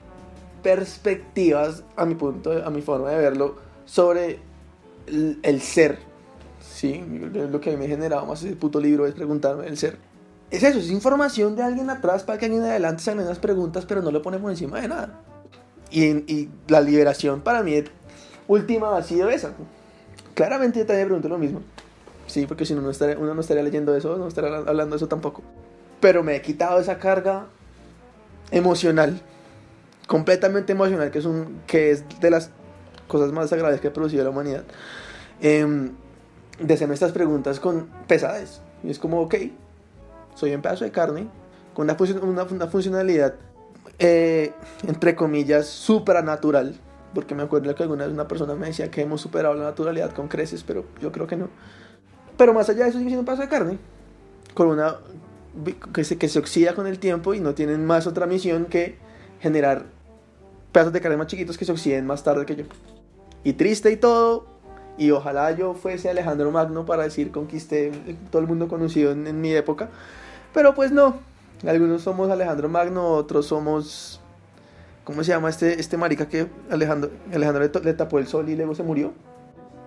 [0.61, 4.39] perspectivas, a mi punto, de- a mi forma de verlo, sobre
[5.07, 5.99] el, el ser.
[6.59, 7.03] Sí,
[7.33, 9.97] lo que a mí me generaba más ese puto libro es preguntarme el ser.
[10.49, 13.85] Es eso, es información de alguien atrás para que alguien adelante se hagan unas preguntas,
[13.85, 15.21] pero no le ponemos encima de nada.
[15.91, 17.83] Y, y la liberación para mí
[18.47, 19.53] última ha sido esa.
[20.33, 21.61] Claramente yo también me pregunto lo mismo.
[22.27, 25.43] Sí, porque si no, estaría, uno no estaría leyendo eso, no estaría hablando eso tampoco.
[25.99, 27.45] Pero me he quitado esa carga
[28.51, 29.21] emocional,
[30.07, 32.49] completamente emocional, que es, un, que es de las
[33.07, 34.63] cosas más sagradas que ha producido la humanidad.
[35.41, 35.91] em,
[36.59, 38.61] de hacerme estas preguntas con pesadez.
[38.83, 39.35] Y es como, ok,
[40.35, 41.27] soy un pedazo de carne
[41.73, 43.35] con una, una, una funcionalidad,
[43.99, 44.53] eh,
[44.87, 46.75] entre comillas, supranatural.
[47.13, 50.11] Porque me acuerdo que alguna vez una persona me decía que hemos superado la naturalidad
[50.11, 51.49] con creces, pero yo creo que no.
[52.37, 53.77] Pero más allá de eso, sigue siendo un pedazo de carne.
[54.53, 54.97] Con una.
[55.93, 58.97] que se, que se oxida con el tiempo y no tienen más otra misión que
[59.39, 59.85] generar
[60.71, 62.65] pedazos de carne más chiquitos que se oxiden más tarde que yo.
[63.43, 64.47] Y triste y todo.
[64.97, 67.91] Y ojalá yo fuese Alejandro Magno para decir conquisté
[68.31, 69.89] todo el mundo conocido en, en mi época.
[70.53, 71.19] Pero pues no.
[71.65, 74.19] Algunos somos Alejandro Magno, otros somos.
[75.03, 78.73] ¿Cómo se llama este, este marica que Alejandro, Alejandro le, tapó el sol y luego
[78.73, 79.13] se murió?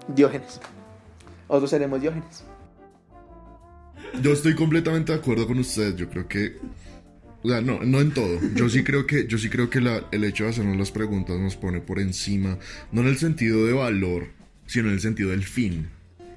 [0.09, 0.61] Diógenes.
[1.49, 2.45] Otros seremos Diógenes.
[4.23, 5.97] Yo estoy completamente de acuerdo con ustedes.
[5.97, 6.57] Yo creo que.
[7.43, 8.39] O sea, no, no en todo.
[8.55, 11.39] Yo sí creo que, yo sí creo que la- el hecho de hacernos las preguntas
[11.39, 12.59] nos pone por encima.
[12.93, 14.29] No en el sentido de valor,
[14.67, 15.89] sino en el sentido del fin.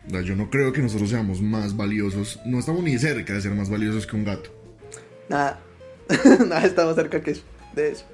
[0.07, 2.39] O sea, yo no creo que nosotros seamos más valiosos.
[2.45, 4.51] No estamos ni cerca de ser más valiosos que un gato.
[5.29, 5.59] Nada.
[6.47, 7.43] Nada estamos cerca que eso,
[7.75, 8.05] de eso.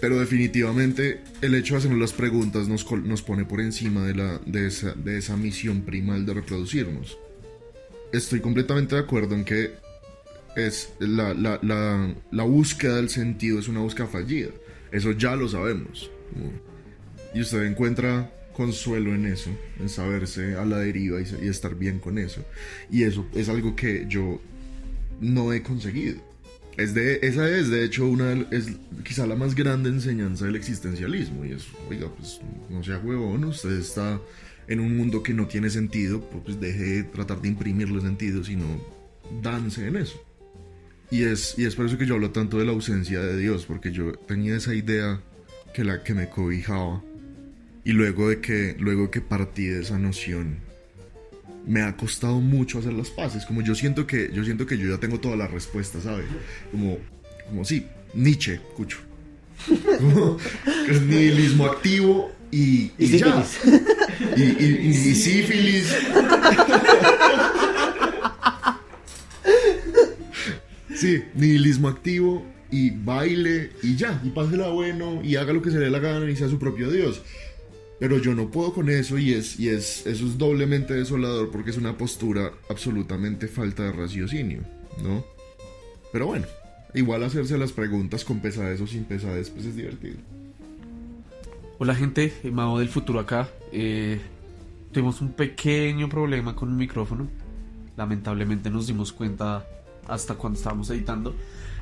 [0.00, 4.40] Pero definitivamente el hecho de hacernos las preguntas nos, nos pone por encima de, la,
[4.46, 7.18] de, esa, de esa misión primal de reproducirnos.
[8.12, 9.72] Estoy completamente de acuerdo en que
[10.56, 11.60] es la, la,
[12.30, 14.50] la, búsqueda del sentido es una búsqueda fallida.
[14.90, 16.10] Eso ya lo sabemos.
[17.34, 22.18] Y usted encuentra consuelo en eso, en saberse a la deriva y estar bien con
[22.18, 22.44] eso.
[22.90, 24.40] Y eso es algo que yo
[25.20, 26.29] no he conseguido.
[26.80, 28.68] Es de, esa es, de hecho, una es
[29.04, 31.44] quizá la más grande enseñanza del existencialismo.
[31.44, 32.40] Y es, oiga, pues
[32.70, 34.18] no sea huevón, usted está
[34.66, 38.64] en un mundo que no tiene sentido, pues deje de tratar de imprimirle sentido, sino
[39.42, 40.24] dance en eso.
[41.10, 43.66] Y es, y es por eso que yo hablo tanto de la ausencia de Dios,
[43.66, 45.20] porque yo tenía esa idea
[45.74, 47.04] que, la, que me cobijaba.
[47.84, 50.60] Y luego de que, luego que partí de esa noción,
[51.70, 53.46] me ha costado mucho hacer las paces.
[53.46, 56.24] Como yo siento que, yo siento que yo ya tengo todas las respuestas, ¿sabe?
[56.72, 56.98] Como,
[57.48, 58.98] como sí, Nietzsche, escucho.
[60.00, 60.36] Como
[60.86, 63.44] que es nihilismo activo y, Y ya.
[63.44, 63.78] sífilis.
[64.36, 65.94] Y- y- y sífilis.
[70.94, 75.78] Sí, nihilismo activo y baile y ya, y pásela bueno y haga lo que se
[75.78, 77.22] le dé la gana y sea su propio Dios.
[78.00, 81.70] Pero yo no puedo con eso y es y es eso es doblemente desolador porque
[81.70, 84.62] es una postura absolutamente falta de raciocinio,
[85.02, 85.22] ¿no?
[86.10, 86.46] Pero bueno,
[86.94, 90.16] igual hacerse las preguntas con pesadez o sin pesadez pues es divertido.
[91.78, 93.48] Hola gente, Mago del futuro acá.
[93.70, 94.18] Eh,
[94.92, 97.28] tuvimos un pequeño problema con el micrófono.
[97.96, 99.66] Lamentablemente nos dimos cuenta
[100.08, 101.34] hasta cuando estábamos editando.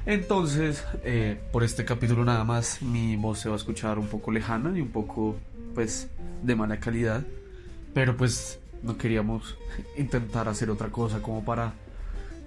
[0.06, 4.30] Entonces, eh, por este capítulo nada más, mi voz se va a escuchar un poco
[4.30, 5.36] lejana y un poco,
[5.78, 6.08] pues,
[6.42, 7.24] de mala calidad.
[7.94, 9.56] Pero pues no queríamos
[9.96, 11.72] intentar hacer otra cosa como para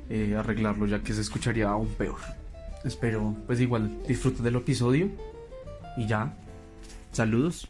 [0.10, 2.20] eh, arreglarlo, ya que se escucharía aún peor.
[2.84, 5.10] Espero, pues igual, disfruten del episodio.
[5.96, 6.36] Y ya,
[7.12, 7.68] Saludos.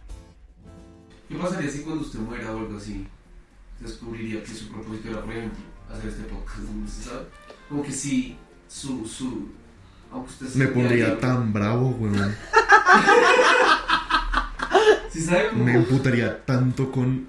[1.28, 3.08] ¿Qué pasaría si cuando usted muera o algo así,
[3.80, 5.60] descubriría que su propósito era, por ejemplo,
[5.92, 6.60] hacer este podcast?
[6.60, 6.88] ¿no?
[6.88, 7.26] ¿Se sabe?
[7.70, 9.50] Como que si su, su,
[10.12, 12.36] aunque usted se Me pondría tan bravo, weón.
[15.12, 15.66] ¿Sí sabe cómo?
[15.66, 17.28] Me emputaría tanto con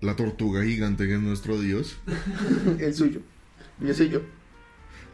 [0.00, 1.98] la tortuga gigante que es nuestro dios.
[2.78, 3.20] El suyo.
[3.80, 4.20] Yo soy yo.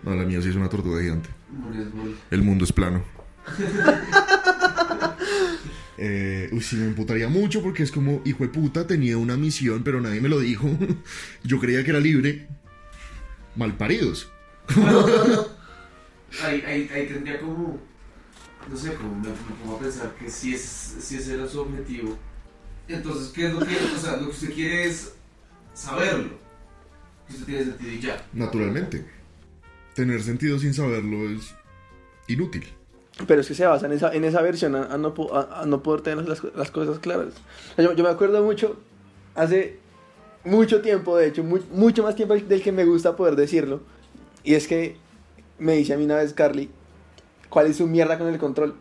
[0.02, 1.28] No, la mía sí es una tortuga gigante.
[2.30, 3.02] El mundo es plano.
[6.00, 9.82] Eh, uy, sí, me emputaría mucho porque es como, hijo de puta, tenía una misión,
[9.82, 10.70] pero nadie me lo dijo.
[11.42, 12.46] Yo creía que era libre.
[13.56, 14.30] Malparidos.
[16.44, 17.80] Ahí, ahí, ahí tendría como,
[18.70, 20.60] no sé, como me, me pongo a pensar que si, es,
[21.00, 22.16] si ese era su objetivo.
[22.88, 25.12] Entonces, ¿qué es lo que, o sea, lo que usted quiere es
[25.74, 26.30] saberlo?
[27.26, 28.26] Que usted tiene sentido y ya.
[28.32, 29.04] Naturalmente.
[29.94, 31.54] Tener sentido sin saberlo es
[32.28, 32.64] inútil.
[33.26, 35.62] Pero es que se basa en esa, en esa versión a, a no, po- a-
[35.62, 37.34] a no poder tener las, las cosas claras.
[37.72, 38.78] O sea, Yo, yo me acuerdo mucho,
[39.34, 39.78] hace
[40.44, 43.80] mucho tiempo, de hecho, mu- mucho más tiempo del que me gusta poder decirlo.
[44.44, 44.96] Y es que
[45.58, 46.70] me dice a mí una vez Carly,
[47.48, 48.74] ¿cuál es su mierda con el control?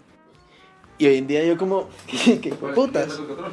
[1.00, 1.90] Y hoy en día yo como,
[2.26, 3.08] ¿qué, qué putas?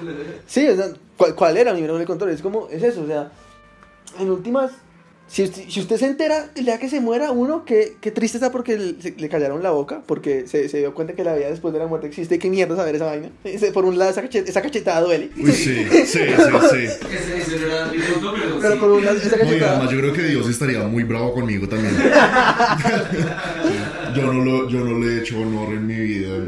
[0.47, 2.31] Sí, o sea, ¿cuál, cuál era mi mierda con el control?
[2.31, 3.31] Es como, es eso, o sea,
[4.19, 4.73] en últimas,
[5.27, 8.37] si usted, si usted se entera el día que se muera uno, qué, qué triste
[8.37, 11.49] está porque le, le callaron la boca, porque se, se dio cuenta que la vida
[11.49, 12.39] después de la muerte existe.
[12.39, 13.31] ¿Qué mierda saber esa vaina?
[13.75, 15.31] Por un lado, esa, cachet- esa cachetada duele.
[15.37, 16.19] Uy, sí, sí, sí, sí.
[16.19, 18.79] Ese, era pero, Pero sí.
[18.81, 19.71] por un lado, esa cachetada.
[19.77, 21.95] además yo creo que Dios estaría muy bravo conmigo también.
[24.15, 26.39] Yo, no lo, yo no le he hecho honor en mi vida,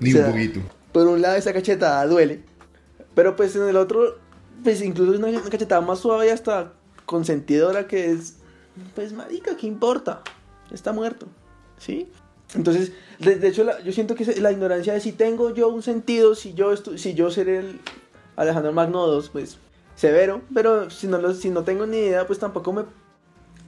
[0.00, 0.60] ni O sea, un poquito.
[0.92, 2.42] Por un lado, esa cachetada duele.
[3.14, 4.18] Pero pues en el otro,
[4.62, 6.72] pues incluso es una, una cachetada más suave y hasta
[7.06, 8.36] consentidora que es,
[8.94, 10.22] pues marica, ¿qué importa?
[10.70, 11.26] Está muerto,
[11.78, 12.08] ¿sí?
[12.54, 15.82] Entonces, de, de hecho, la- yo siento que la ignorancia de si tengo yo un
[15.82, 17.80] sentido, si yo, si yo seré el
[18.36, 19.58] Alejandro Magno II, pues
[19.96, 22.84] severo, pero si no, lo, si no tengo ni idea, pues tampoco me...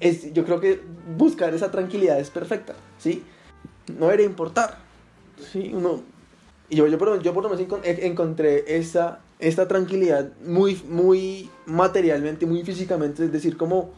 [0.00, 0.80] Es, yo creo que
[1.16, 3.22] buscar esa tranquilidad es perfecta, ¿sí?
[3.88, 4.78] No debería importar,
[5.52, 5.70] ¿sí?
[5.74, 6.02] Uno,
[6.68, 12.46] y yo, yo, por, yo lo menos en- encontré esta, esta tranquilidad muy, muy materialmente,
[12.46, 13.24] muy físicamente.
[13.24, 13.90] Es decir, como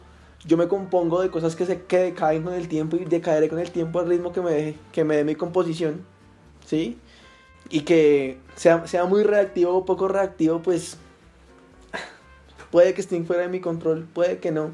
[0.45, 3.59] yo me compongo de cosas que se que decaen con el tiempo y decaeré con
[3.59, 6.01] el tiempo al ritmo que me, deje- que me dé mi composición.
[6.65, 6.97] ¿Sí?
[7.69, 10.97] Y que sea, sea muy reactivo o poco reactivo, pues
[12.71, 14.71] puede que esté fuera de mi control, puede que no.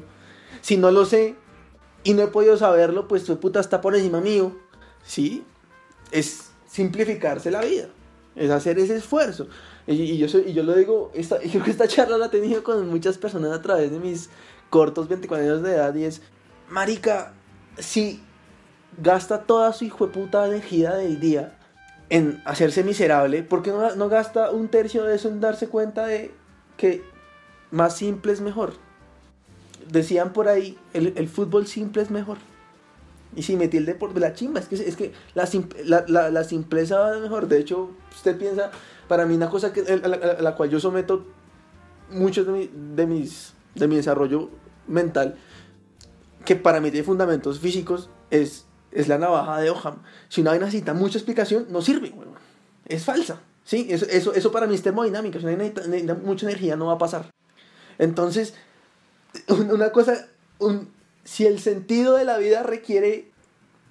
[0.60, 1.34] Si no lo sé
[2.04, 4.52] y no he podido saberlo, pues tu puta está por encima mío.
[5.04, 5.44] ¿Sí?
[6.12, 7.88] es simplificarse la vida,
[8.36, 9.48] es hacer ese esfuerzo.
[9.86, 12.62] Y, yo, soy, y yo lo digo, esta, creo que esta charla la he tenido
[12.62, 14.30] con muchas personas a través de mis
[14.70, 16.22] cortos 24 años de edad y es,
[16.68, 17.32] marica,
[17.78, 18.22] si
[19.02, 21.58] gasta toda su hijo de puta energía del día
[22.10, 26.06] en hacerse miserable, ¿por qué no, no gasta un tercio de eso en darse cuenta
[26.06, 26.30] de
[26.76, 27.02] que
[27.70, 28.74] más simple es mejor?
[29.90, 32.38] Decían por ahí, el, el fútbol simple es mejor.
[33.34, 35.48] Y si metí el deporte, la chimba, es que, es que la,
[35.86, 37.48] la, la, la simpleza va mejor.
[37.48, 38.70] De hecho, usted piensa,
[39.08, 41.24] para mí una cosa que, a, la, cual yo someto
[42.10, 44.50] mucho de mi, de, mis, de mi desarrollo
[44.86, 45.36] mental,
[46.44, 50.02] que para mí tiene fundamentos físicos, es, es la navaja de Oham.
[50.28, 52.34] Si una vaina necesita mucha explicación, no sirve, weón.
[52.86, 53.40] Es falsa.
[53.64, 53.86] ¿sí?
[53.88, 55.38] Eso, eso, eso para mí es termodinámica.
[55.38, 57.30] Si una vaina necesita, mucha energía, no va a pasar.
[57.98, 58.54] Entonces,
[59.48, 60.26] un- una cosa,
[60.58, 60.88] un,
[61.24, 63.30] si el sentido de la vida requiere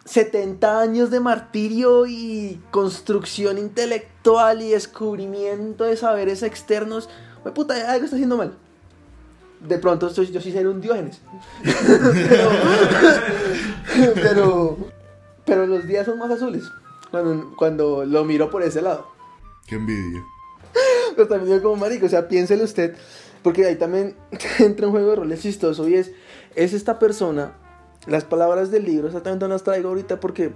[0.06, 7.10] 70 años de martirio y construcción intelectual y descubrimiento de saberes externos,
[7.44, 8.58] pues puta, algo está haciendo mal.
[9.67, 11.22] De pronto estoy, yo sí seré un diógenes.
[13.94, 14.78] pero, pero,
[15.46, 16.63] pero los días son más azules
[17.12, 19.08] cuando, cuando lo miro por ese lado.
[19.67, 20.24] Qué envidia.
[21.15, 22.96] Pero también digo como marico, o sea, piénselo usted,
[23.44, 24.15] porque ahí también
[24.60, 26.12] entra un juego de roles chistoso y es,
[26.55, 27.53] es esta persona,
[28.07, 30.51] las palabras del libro, exactamente no las traigo ahorita porque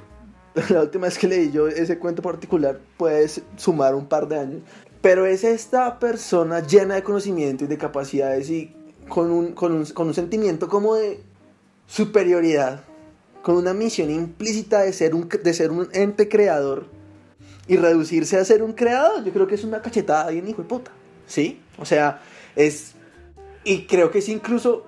[0.70, 4.62] la última vez que leí yo ese cuento particular puede sumar un par de años,
[5.02, 8.74] pero es esta persona llena de conocimiento y de capacidades y
[9.08, 11.20] con un, con un, con un sentimiento como de
[11.88, 12.84] superioridad,
[13.44, 16.88] con una misión implícita de ser un, de ser un ente creador
[17.68, 20.68] y reducirse a ser un creador, yo creo que es una cachetada bien hijo de
[20.68, 20.92] puta.
[21.28, 21.60] ¿Sí?
[21.78, 22.22] O sea,
[22.56, 22.94] es.
[23.64, 24.86] Y creo que es incluso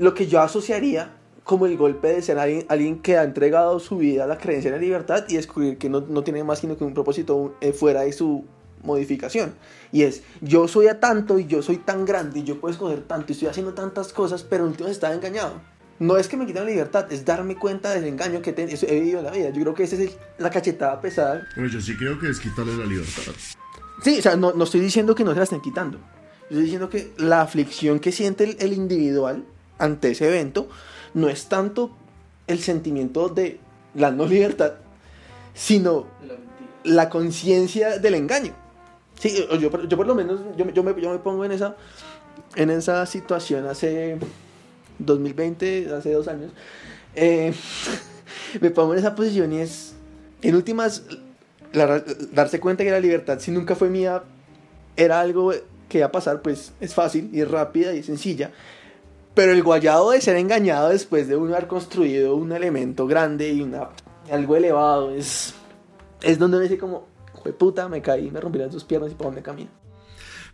[0.00, 1.12] lo que yo asociaría
[1.44, 4.68] como el golpe de ser alguien, alguien que ha entregado su vida a la creencia
[4.68, 7.72] en la libertad y descubrir que no, no tiene más sino que un propósito eh,
[7.72, 8.44] fuera de su
[8.82, 9.54] modificación.
[9.92, 13.02] Y es, yo soy a tanto y yo soy tan grande y yo puedo escoger
[13.02, 15.60] tanto y estoy haciendo tantas cosas, pero en último estaba engañado.
[15.98, 18.94] No es que me quiten la libertad, es darme cuenta del engaño que te- he
[19.00, 19.50] vivido en la vida.
[19.50, 22.40] Yo creo que esa es el- la cachetada pesada Pero yo sí creo que es
[22.40, 23.32] quitarle la libertad.
[24.02, 25.98] Sí, o sea, no, no estoy diciendo que no se la estén quitando.
[26.48, 29.44] estoy diciendo que la aflicción que siente el, el individual
[29.80, 30.68] ante ese evento
[31.14, 31.90] no es tanto
[32.46, 33.58] el sentimiento de
[33.94, 34.74] la no libertad,
[35.54, 36.06] sino
[36.84, 38.52] la conciencia del engaño.
[39.18, 41.76] Sí, yo, yo, por lo menos, yo, yo me, yo me pongo en esa,
[42.56, 44.16] en esa situación hace
[44.98, 46.52] 2020, hace dos años.
[47.14, 47.52] eh,
[48.60, 49.94] me pongo en esa posición y es,
[50.42, 51.02] en últimas,
[51.72, 52.02] la-
[52.32, 54.22] darse cuenta que la libertad, si nunca fue mía,
[54.96, 55.52] era algo
[55.88, 58.52] que iba a pasar, pues es fácil y es rápida y es sencilla.
[59.34, 63.62] Pero el guayado de ser engañado después de uno haber construido un elemento grande y
[63.62, 63.90] una,
[64.30, 65.54] algo elevado es,
[66.22, 69.14] es donde uno dice como, "Jue puta, me caí, me rompí las dos piernas y
[69.14, 69.70] para dónde camino.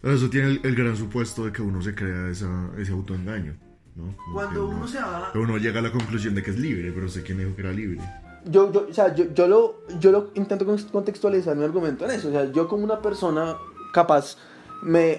[0.03, 3.57] Pero eso tiene el, el gran supuesto de que uno se crea esa, ese autoengaño,
[3.97, 4.15] ¿no?
[4.17, 5.33] Como Cuando que uno se va...
[5.35, 7.73] uno llega a la conclusión de que es libre, pero sé quién dijo que era
[7.73, 7.99] libre.
[8.45, 12.11] yo, yo, o sea, yo, yo lo, yo lo intento con- contextualizar mi argumento en
[12.13, 12.29] eso.
[12.29, 13.57] O sea, yo como una persona
[13.95, 14.37] capaz
[14.83, 15.19] me,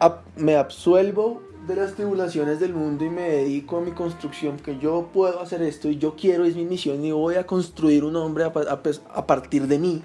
[0.00, 4.78] ab- me absuelvo de las tribulaciones del mundo y me dedico a mi construcción, que
[4.78, 8.16] yo puedo hacer esto y yo quiero, es mi misión y voy a construir un
[8.16, 10.02] hombre a, a pes- a partir de mí.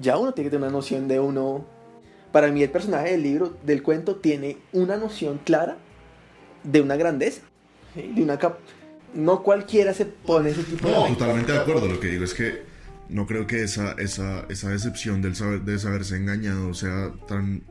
[0.00, 1.64] Ya uno tiene que tener una noción de uno.
[2.30, 5.76] Para mí el personaje del libro, del cuento, tiene una noción clara
[6.62, 7.42] de una grandeza,
[7.94, 8.12] ¿sí?
[8.14, 8.58] de una cap
[9.12, 11.88] no cualquiera se pone ese tipo No, de totalmente de acuerdo.
[11.88, 12.62] Lo que digo es que
[13.08, 17.64] no creo que esa, esa, esa decepción del saber, de saberse engañado sea tan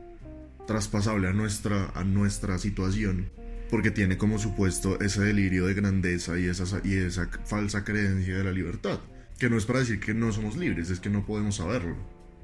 [0.70, 3.28] traspasable a nuestra, a nuestra situación.
[3.70, 8.44] Porque tiene como supuesto ese delirio de grandeza y esa, y esa falsa creencia de
[8.44, 9.00] la libertad.
[9.36, 11.96] Que no es para decir que no somos libres, es que no podemos saberlo,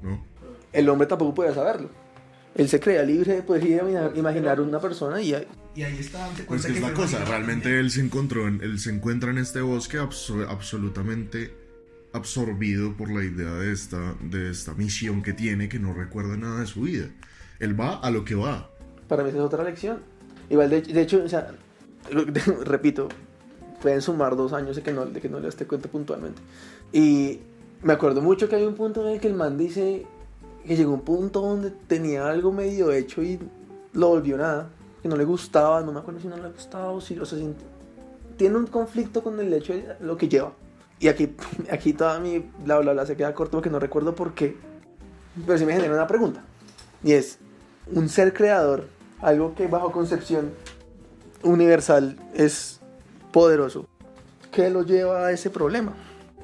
[0.03, 0.25] ¿no?
[0.73, 1.89] El hombre tampoco podía saberlo.
[2.55, 5.29] Él se creía libre de poder imaginar, imaginar una persona y,
[5.75, 8.89] Y ahí está, Pues que es la cosa, realmente él se encontró, en, él se
[8.89, 11.53] encuentra en este bosque abso- absolutamente
[12.13, 16.59] absorbido por la idea de esta, de esta misión que tiene que no recuerda nada
[16.61, 17.07] de su vida.
[17.59, 18.69] Él va a lo que va.
[19.07, 19.99] para mí esa es otra lección.
[20.49, 21.51] Igual, de, de hecho, o sea,
[22.65, 23.09] repito,
[23.81, 26.41] pueden sumar dos años de que no, de que no le cuento puntualmente.
[26.91, 27.39] Y
[27.83, 30.05] me acuerdo mucho que hay un punto en el que el man dice
[30.65, 33.39] que llegó un punto donde tenía algo medio hecho y
[33.93, 34.69] lo volvió nada,
[35.01, 37.37] que no le gustaba, no me acuerdo si no le gustaba o si, o sea,
[37.39, 37.53] si-
[38.37, 40.53] tiene un conflicto con el hecho de lo que lleva.
[40.99, 41.35] Y aquí,
[41.71, 44.55] aquí toda mi bla bla bla se queda corto porque no recuerdo por qué.
[45.45, 46.43] Pero sí me genera una pregunta.
[47.03, 47.39] Y es,
[47.93, 48.87] un ser creador,
[49.21, 50.51] algo que bajo concepción
[51.43, 52.79] universal es
[53.31, 53.87] poderoso,
[54.51, 55.93] ¿qué lo lleva a ese problema?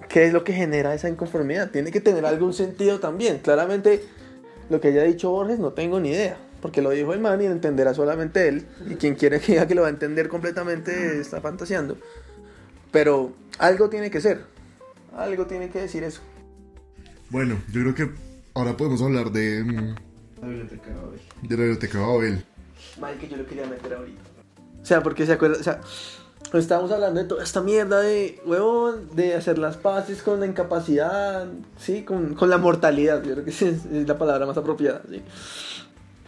[0.10, 1.72] ¿Qué es lo que genera esa inconformidad?
[1.72, 3.40] Tiene que tener algún sentido también.
[3.40, 4.04] Claramente,
[4.70, 7.46] lo que haya dicho Borges no tengo ni idea, porque lo dijo el man y
[7.46, 8.68] lo entenderá solamente él.
[8.88, 11.98] Y quien quiera que diga que lo va a entender completamente está fantaseando.
[12.92, 14.42] Pero algo tiene que ser,
[15.16, 16.22] algo tiene que decir eso.
[17.32, 18.12] Bueno, yo creo que
[18.54, 19.96] ahora podemos hablar de, mm,
[20.44, 21.22] La biblioteca de Babel.
[21.42, 22.46] de la biblioteca de Babel.
[23.00, 24.22] Mal que yo lo quería meter ahorita.
[24.82, 25.80] O sea, porque se acuerda, o sea,
[26.52, 31.48] estábamos hablando de toda esta mierda de, huevón, de hacer las paces con la incapacidad,
[31.78, 35.22] sí, con, con la mortalidad, yo creo que es, es la palabra más apropiada, sí.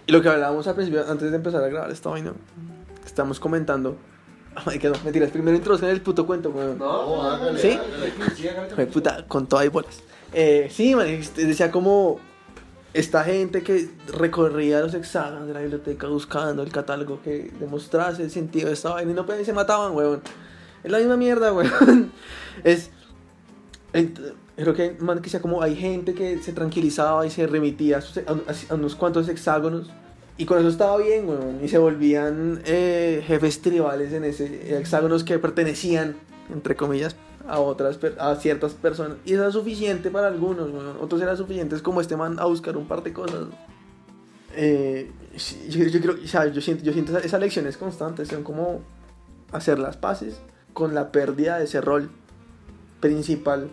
[0.07, 2.31] Y lo que hablábamos al principio, antes de empezar a grabar esta vaina,
[3.01, 3.97] que estamos comentando,
[4.65, 6.77] ay, que no, mentiras, primero introducción el puto cuento, huevón.
[6.77, 7.71] No, hágale, ¿Sí?
[7.71, 8.87] hágale, sí, hágale.
[8.87, 9.99] Puta, con todas y bolas.
[10.31, 12.21] Eh, sí, man, este, decía como
[12.95, 18.31] esta gente que recorría los hexágonos de la biblioteca buscando el catálogo que demostrase el
[18.31, 20.21] sentido de esta vaina y no y se mataban, weón.
[20.81, 22.13] Es la misma mierda, weón.
[22.63, 22.91] Es.
[24.55, 27.99] Creo que, man, que sea como hay gente que se tranquilizaba y se remitía
[28.69, 29.91] a unos cuantos hexágonos
[30.37, 31.59] y con eso estaba bien, weón.
[31.61, 36.15] Y se volvían eh, jefes tribales en ese hexágonos que pertenecían,
[36.49, 37.17] entre comillas,
[37.47, 39.17] a otras, a ciertas personas.
[39.25, 40.97] Y eso era suficiente para algunos, weón.
[41.01, 43.45] Otros eran suficientes como este man a buscar un par de cosas.
[44.55, 45.11] Eh,
[45.69, 48.81] yo, yo creo, o sea, yo siento, yo siento esa- esas lecciones constantes, son como
[49.51, 50.39] hacer las paces
[50.73, 52.09] con la pérdida de ese rol
[52.99, 53.69] principal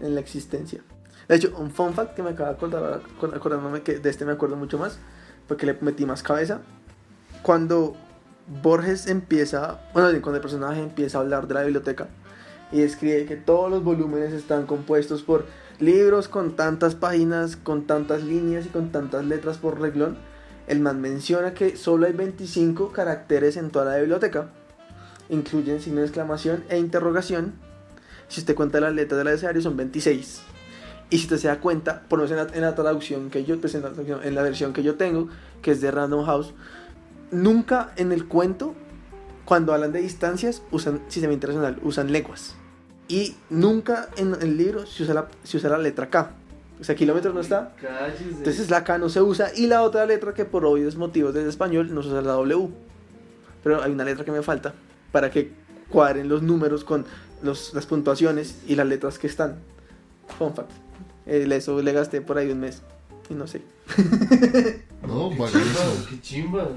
[0.00, 0.82] en la existencia.
[1.28, 3.00] De hecho, un fun fact que me acaba de acordar,
[3.34, 4.98] acordándome que de este me acuerdo mucho más,
[5.48, 6.60] porque le metí más cabeza.
[7.42, 7.96] Cuando
[8.62, 12.08] Borges empieza, bueno, cuando el personaje empieza a hablar de la biblioteca
[12.72, 15.46] y describe que todos los volúmenes están compuestos por
[15.78, 20.16] libros con tantas páginas, con tantas líneas y con tantas letras por reglón,
[20.66, 24.50] el man menciona que solo hay 25 caracteres en toda la biblioteca.
[25.28, 27.54] Incluyen signo de exclamación e interrogación.
[28.28, 30.42] Si usted cuenta las letras del abecedario son 26.
[31.10, 33.76] Y si usted se da cuenta, por lo menos en la, traducción que yo, pues
[33.76, 33.92] en la,
[34.24, 35.28] en la versión que yo tengo,
[35.62, 36.52] que es de Random House,
[37.30, 38.74] nunca en el cuento,
[39.46, 42.54] cuando hablan de distancias, usan sistema internacional, usan lenguas.
[43.08, 46.32] Y nunca en el libro se usa la, se usa la letra K.
[46.78, 47.72] O sea, kilómetros no está.
[48.38, 49.50] Entonces la K no se usa.
[49.56, 52.68] Y la otra letra que por obvios motivos del español no se usa la W.
[53.64, 54.74] Pero hay una letra que me falta
[55.12, 55.52] para que
[55.88, 57.06] cuadren los números con
[57.42, 59.56] los- las puntuaciones y las letras que están.
[60.38, 60.70] Fun fact.
[61.26, 62.82] Eh, eso le gasté por ahí un mes.
[63.30, 63.62] Y no sé.
[65.06, 65.46] No, chimba,
[66.10, 66.68] qué chimba.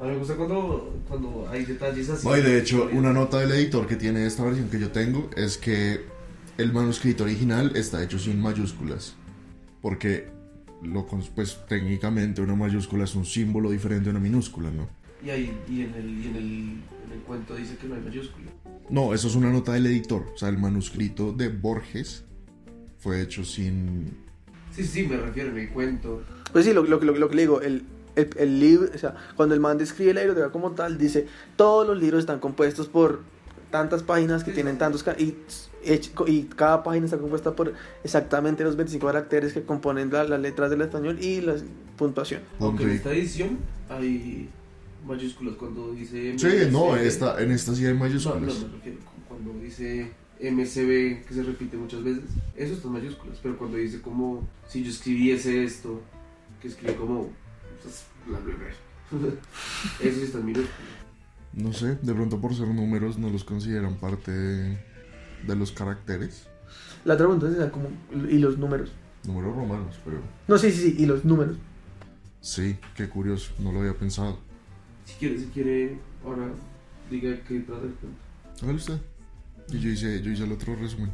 [0.00, 2.26] A mí me gusta cuando, cuando hay detalles así.
[2.26, 5.30] No, y de hecho, una nota del editor que tiene esta versión que yo tengo
[5.36, 6.00] es que
[6.58, 9.14] el manuscrito original está hecho sin mayúsculas.
[9.80, 10.28] Porque,
[10.82, 14.88] lo, pues técnicamente una mayúscula es un símbolo diferente a una minúscula, ¿no?
[15.24, 18.00] Y, ahí, y, en el, y en, el, en el cuento dice que no hay
[18.02, 18.50] mayúscula.
[18.90, 20.26] No, eso es una nota del editor.
[20.34, 22.24] O sea, el manuscrito de Borges
[22.98, 24.12] fue hecho sin...
[24.72, 26.22] Sí, sí, me refiero en el cuento.
[26.52, 27.84] Pues sí, lo, lo, lo, lo que le digo, el,
[28.16, 31.86] el, el libro, o sea, cuando el man describe la biblioteca como tal, dice, todos
[31.86, 33.20] los libros están compuestos por
[33.70, 34.54] tantas páginas que Sí.
[34.54, 35.36] tienen tantos, ca- y,
[36.28, 37.72] y cada página está compuesta por
[38.04, 41.56] exactamente los 25 caracteres que componen la- las letras del español y la
[41.96, 42.42] puntuación.
[42.60, 42.94] Aunque en Ok.
[42.96, 43.58] esta edición
[43.88, 44.48] hay
[45.06, 46.38] mayúsculas cuando dice...
[46.38, 48.40] Sí, no, esta, en esta sí hay No, no, mayúsculas.
[48.60, 48.98] me refiero
[49.28, 52.22] cuando dice MCB, que se repite muchas veces,
[52.56, 56.00] eso está en mayúsculas, pero cuando dice como, si yo escribiese esto,
[56.62, 57.30] que escribe como,
[57.84, 59.34] pues, bla, bla, bla.
[60.00, 60.66] eso sí está en.
[61.52, 64.78] No sé, de pronto por ser números no los consideran parte de,
[65.46, 66.48] de los caracteres.
[67.04, 67.88] La otra pregunta es como,
[68.28, 68.90] y los números.
[69.24, 70.18] Números romanos, pero...
[70.48, 71.56] No, sí, sí, sí, y los números.
[72.40, 74.38] Sí, qué curioso, no lo había pensado.
[75.04, 76.48] Si quiere, si quiere, ahora
[77.10, 78.18] diga que trata el cuento.
[78.62, 78.98] Hágalo usted.
[79.68, 81.10] Y yo hice, yo hice el otro resumen.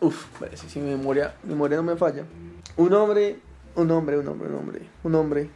[0.00, 2.24] Uf, parece, si mi memoria, mi memoria no me falla.
[2.76, 3.38] Un hombre,
[3.76, 5.50] un hombre, un hombre, un hombre, un hombre,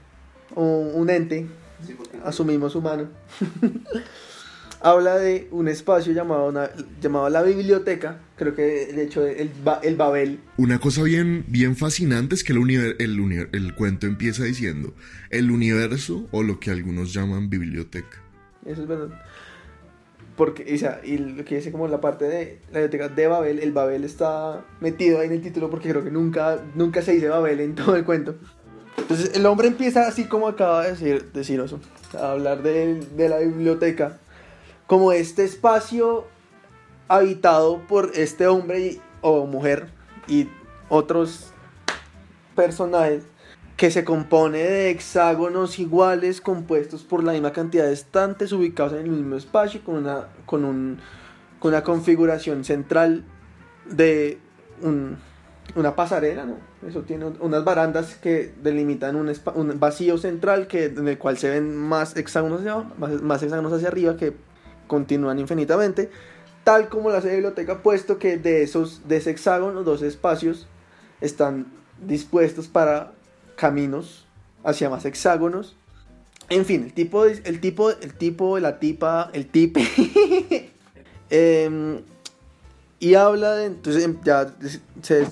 [0.54, 1.46] un, un ente,
[1.86, 1.94] Sí,
[2.24, 3.08] asumimos humano,
[4.80, 6.70] habla de un espacio llamado, una-
[7.00, 9.50] llamado la biblioteca, creo que de hecho el,
[9.82, 14.06] el Babel, Una cosa bien, bien fascinante es que el, univer- el, uni- el cuento
[14.06, 14.94] empieza diciendo
[15.30, 18.22] el universo o lo que algunos llaman biblioteca.
[18.64, 19.08] eso es verdad.
[20.36, 23.58] Porque, o sea, y lo que dice como la parte de la biblioteca de Babel,
[23.58, 27.28] el Babel está metido ahí en el título porque creo que nunca, nunca se dice
[27.28, 28.36] Babel en todo el cuento.
[28.98, 31.80] Entonces el hombre empieza así como acaba de decir, decir Oso,
[32.18, 34.18] a hablar de, la biblioteca
[34.86, 36.26] como este espacio
[37.08, 39.88] habitado por este hombre o mujer
[40.28, 40.48] y
[40.88, 41.52] otros
[42.54, 43.24] personajes
[43.76, 49.00] que se compone de hexágonos iguales compuestos por la misma cantidad de estantes ubicados en
[49.00, 50.98] el mismo espacio con una, con un,
[51.58, 53.24] con una configuración central
[53.84, 54.38] de
[54.80, 55.18] un-
[55.74, 56.56] una pasarela, ¿no?
[56.86, 61.36] Eso tiene un- unas barandas que delimitan un, un vacío central que, en el cual
[61.38, 62.76] se ven más hexágonos hacia
[63.22, 64.34] más, hexágonos hacia arriba que
[64.86, 66.10] continúan infinitamente,
[66.64, 69.20] tal como la biblioteca, puesto que de esos de
[69.84, 70.66] dos espacios
[71.20, 71.66] están
[72.06, 73.12] dispuestos para
[73.56, 74.26] caminos
[74.64, 75.76] hacia más hexágonos.
[76.48, 79.82] En fin, el tipo, el tipo, el tipo, la tipa, el tipe.
[81.28, 82.02] Em,
[83.00, 84.54] y habla de, entonces em, ya
[85.02, 85.26] se,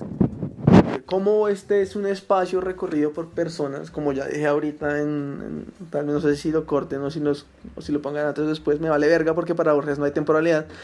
[1.15, 6.15] cómo este es un espacio recorrido por personas, como ya dije ahorita en, tal vez
[6.15, 7.45] no sé si lo corten o si, los,
[7.77, 10.11] o si lo pongan antes o después, me vale verga porque para Borges no hay
[10.11, 10.65] temporalidad.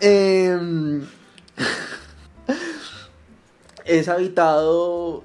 [0.00, 1.06] Em,
[3.84, 5.22] es habitado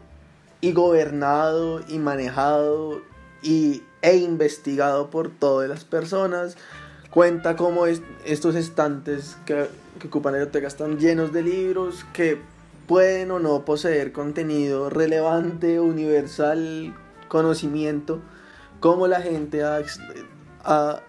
[0.61, 3.01] y gobernado y manejado
[3.41, 6.57] y, e investigado por todas las personas.
[7.09, 9.65] Cuenta cómo es- estos estantes que,
[9.99, 12.52] que ocupan la biblioteca están llenos de libros que
[12.87, 16.95] pueden o no poseer contenido relevante, universal,
[17.27, 18.21] conocimiento,
[18.79, 21.01] cómo la gente ha,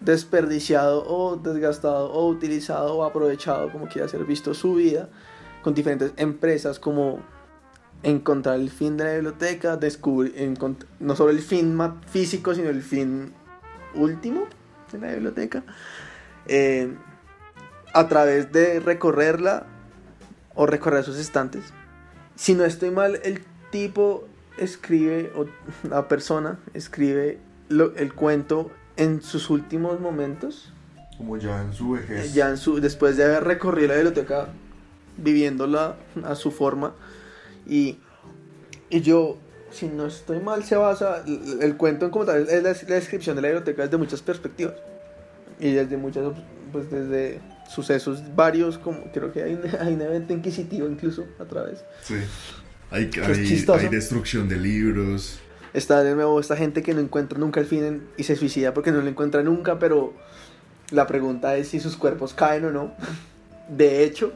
[0.00, 5.10] desperdiciado o desgastado o utilizado o aprovechado, como quiera ser visto, su vida
[5.62, 7.20] con diferentes empresas como
[8.02, 10.56] encontrar el fin de la biblioteca, descubrir
[11.00, 13.34] no solo el fin físico, sino el fin
[13.94, 14.46] último
[14.90, 15.64] de la biblioteca,
[16.46, 16.94] eh,
[17.92, 19.66] a través de recorrerla
[20.60, 21.62] o recorrer sus estantes.
[22.36, 23.40] Si no estoy mal, el
[23.70, 25.46] tipo escribe, o
[25.88, 27.38] la persona escribe
[27.70, 30.70] lo- el cuento en sus últimos momentos,
[31.16, 32.34] Como ya en su vejez.
[32.34, 34.48] ya en su, después de haber recorrido la biblioteca,
[35.16, 36.92] viviéndola a su forma.
[37.66, 37.98] Y,
[38.90, 39.38] y yo,
[39.70, 42.94] si no estoy mal, se basa, el, el cuento en como tal, es la, la
[42.96, 44.74] descripción de la biblioteca desde muchas perspectivas.
[45.58, 46.24] Y desde muchas,
[46.70, 47.40] pues desde
[47.72, 51.84] sucesos varios, como creo que hay, un- hay un evento inquisitivo incluso a través.
[52.02, 52.14] Sí.
[52.90, 55.38] Hay, hay, hay destrucción de libros.
[55.72, 58.90] Está de nuevo esta gente que no encuentra nunca el fin y se suicida porque
[58.90, 60.12] no lo encuentra nunca, pero
[60.90, 62.92] la pregunta es si sus cuerpos caen o no.
[63.68, 64.32] De hecho,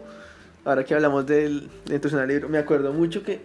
[0.65, 3.41] ahora que hablamos del, de introducción al libro, me acuerdo mucho que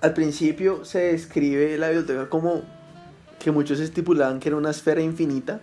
[0.00, 2.62] al principio se describe la biblioteca como
[3.38, 5.60] que muchos estipulaban que era una esfera infinita.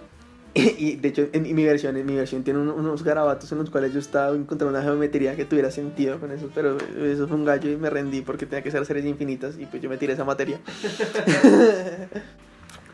[0.79, 3.69] Y de hecho, en mi versión, en mi versión tiene un- unos garabatos en los
[3.69, 7.45] cuales yo estaba encontrando una geometría que tuviera sentido con eso, pero eso fue un
[7.45, 10.13] gallo y me rendí porque tenía que ser series infinitas y pues yo me tiré
[10.13, 10.59] esa materia.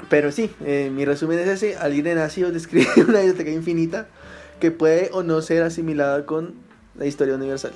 [0.09, 4.07] pero sí, eh, mi resumen es ese: alguien de nacido describe una biblioteca infinita
[4.59, 6.53] que puede o no ser asimilada con
[6.97, 7.71] la historia universal.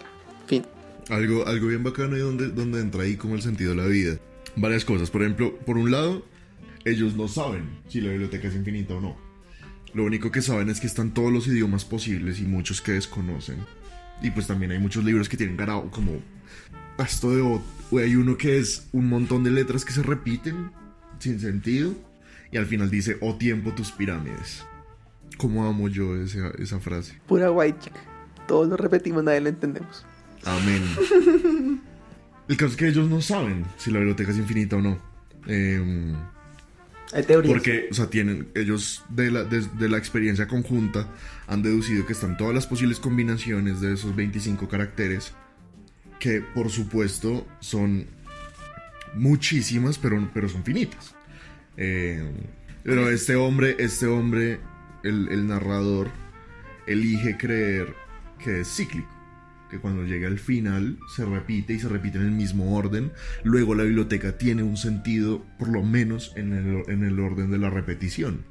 [0.48, 0.66] Fin.
[1.10, 4.18] Algo, algo bien bacano y donde, donde entra ahí como el sentido de la vida.
[4.56, 5.10] Varias cosas.
[5.10, 6.24] Por ejemplo, por un lado,
[6.86, 9.29] ellos no saben si la biblioteca es infinita o no.
[9.94, 13.58] Lo único que saben es que están todos los idiomas posibles y muchos que desconocen.
[14.22, 16.14] Y pues también hay muchos libros que tienen ganado como...
[16.98, 17.42] Esto de...
[17.42, 17.64] o-
[17.98, 20.72] hay uno que es un montón de letras que se repiten
[21.18, 21.94] sin sentido.
[22.52, 24.64] Y al final dice, oh tiempo tus pirámides.
[25.38, 27.20] ¿Cómo amo yo esa, esa frase?
[27.28, 27.94] Pura white chick.
[28.48, 30.06] Todos lo repetimos, nadie lo entendemos.
[30.46, 30.84] Amén.
[32.48, 35.00] El caso es que ellos no saben si la biblioteca es infinita o no.
[35.46, 36.14] Em,
[37.14, 37.54] Hay teorías.
[37.54, 41.08] porque, o sea, tienen, ellos de la, de, de la experiencia conjunta
[41.48, 45.34] han deducido que están todas las posibles combinaciones de esos 25 caracteres,
[46.20, 48.06] que por supuesto son
[49.16, 51.16] muchísimas, pero, pero son finitas.
[51.78, 52.34] Em,
[52.84, 54.60] pero este hombre, este hombre,
[55.04, 56.10] el, el narrador,
[56.86, 57.96] elige creer
[58.44, 59.19] que es cíclico
[59.70, 63.12] que cuando llega al final se repite y se repite en el mismo orden.
[63.44, 67.58] Luego la biblioteca tiene un sentido, por lo menos en el, en el orden de
[67.58, 68.44] la repetición.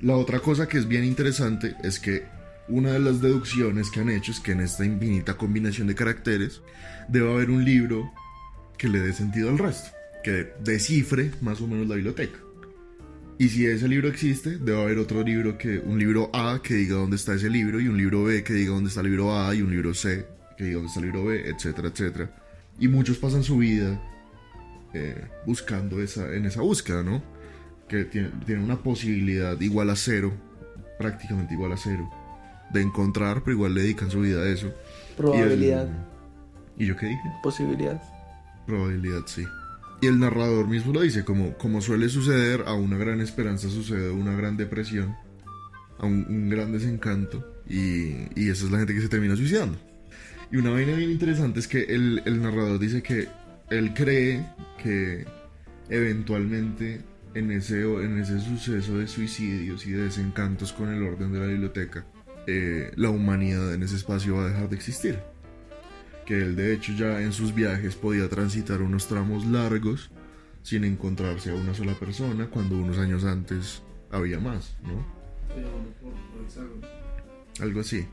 [0.00, 2.24] La otra cosa que es bien interesante es que
[2.68, 6.62] una de las deducciones que han hecho es que en esta infinita combinación de caracteres
[7.08, 8.12] debe haber un libro
[8.78, 9.90] que le dé sentido al resto,
[10.24, 12.38] que descifre más o menos la biblioteca.
[13.38, 16.96] Y si ese libro existe, debe haber otro libro que, un libro A que diga
[16.96, 19.54] dónde está ese libro, y un libro B que diga dónde está el libro A,
[19.54, 20.26] y un libro C
[20.66, 22.36] que dónde está el libro B, etcétera, etcétera.
[22.78, 24.00] Y muchos pasan su vida
[24.94, 27.22] eh, buscando esa, en esa búsqueda, ¿no?
[27.88, 30.32] Que tiene, tiene una posibilidad igual a cero,
[30.98, 32.08] prácticamente igual a cero,
[32.72, 34.66] de encontrar, pero igual le dedican su vida a eso.
[34.66, 35.88] Y el- Probabilidad,
[36.78, 37.20] ¿Y yo qué dije?
[37.42, 38.02] posibilidad.
[38.66, 39.44] Probabilidad, sí.
[40.00, 44.10] Y el narrador mismo lo dice, como, como suele suceder, a una gran esperanza sucede
[44.10, 45.14] una gran depresión,
[45.98, 49.78] a un, un gran desencanto, y, y esa es la gente que se termina suicidando.
[50.52, 53.28] Y una vaina bien interesante es que el, el narrador dice que
[53.70, 54.46] él cree
[54.82, 55.24] que
[55.88, 57.00] eventualmente
[57.34, 61.46] en ese, en ese suceso de suicidios y de desencantos con el orden de la
[61.46, 62.04] biblioteca,
[62.46, 65.18] eh, la humanidad en ese espacio va a dejar de existir
[66.24, 70.10] que él de hecho ya en sus viajes podía transitar unos tramos largos
[70.62, 75.04] sin encontrarse a una sola persona cuando unos años antes había más, ¿no?
[77.60, 78.06] Algo así.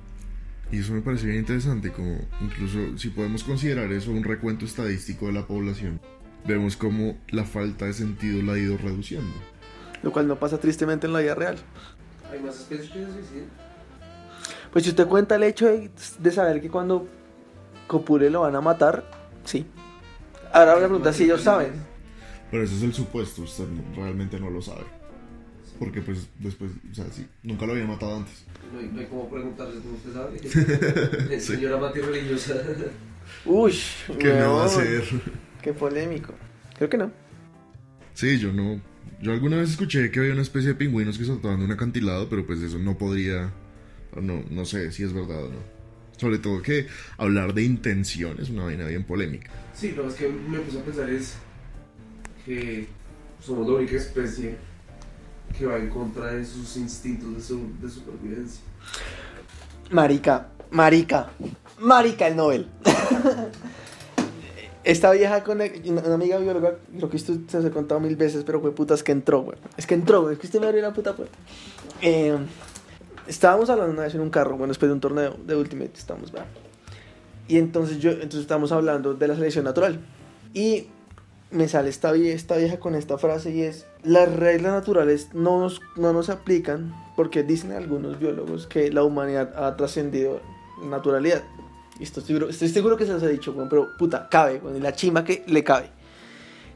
[0.71, 5.25] Y eso me parece bien interesante, como incluso si podemos considerar eso un recuento estadístico
[5.27, 5.99] de la población,
[6.45, 9.33] vemos como la falta de sentido la ha ido reduciendo.
[10.03, 11.57] Lo cual no pasa tristemente en la vida real.
[12.31, 13.49] ¿Hay más especies que se suicidan?
[14.71, 15.89] Pues si usted cuenta el hecho de,
[16.19, 17.07] de saber que cuando
[17.87, 19.09] Copure lo van a matar,
[19.43, 19.65] sí.
[20.53, 21.73] Ahora la pregunta es si ellos saben.
[22.51, 23.65] Pero ese es el supuesto, usted
[23.95, 24.98] realmente no lo sabe.
[25.79, 28.43] Porque pues después, o sea, sí, nunca lo había matado antes.
[28.73, 31.39] No hay, no hay como preguntarles cómo usted sabe.
[31.39, 32.61] Señora Mati religiosa.
[33.45, 33.73] Uy,
[34.19, 35.03] ¿Qué me va a hacer?
[35.61, 36.33] Qué polémico.
[36.77, 37.11] Creo que no.
[38.13, 38.81] Sí, yo no.
[39.21, 42.29] Yo alguna vez escuché que había una especie de pingüinos que saltaban de un acantilado,
[42.29, 43.53] pero pues eso no podría.
[44.21, 45.79] No, no sé si es verdad o no.
[46.17, 49.49] Sobre todo que hablar de intención es una vaina bien polémica.
[49.73, 51.35] Sí, lo que me puse a pensar es
[52.45, 52.87] que
[53.41, 54.57] somos la única especie
[55.57, 58.61] que va en contra de sus instintos de, su- de supervivencia.
[59.91, 61.29] Marica, marica,
[61.79, 62.67] marica el Nobel.
[64.83, 68.43] Esta vieja con una, amiga bióloga, creo que esto se os he contado mil veces,
[68.45, 69.57] pero fue putas que entró, güey.
[69.77, 71.37] Es que entró, es que usted me abrió la puta puerta.
[72.01, 72.35] Eh,
[73.27, 76.33] estábamos hablando una vez en un carro, bueno, después de un torneo de Ultimate, estamos,
[76.33, 76.45] va.
[77.47, 79.99] Y entonces yo, entonces estamos hablando de la selección natural.
[80.53, 80.87] Y
[81.51, 85.59] me sale esta, vie- esta vieja con esta frase y es, las reglas naturales no
[85.59, 90.41] nos, no nos aplican porque dicen algunos biólogos que la humanidad ha trascendido
[90.83, 91.43] naturalidad.
[91.99, 94.79] Y esto estoy, seguro- estoy seguro que se los he dicho, pero puta, cabe, y
[94.79, 95.89] la chimba que le cabe.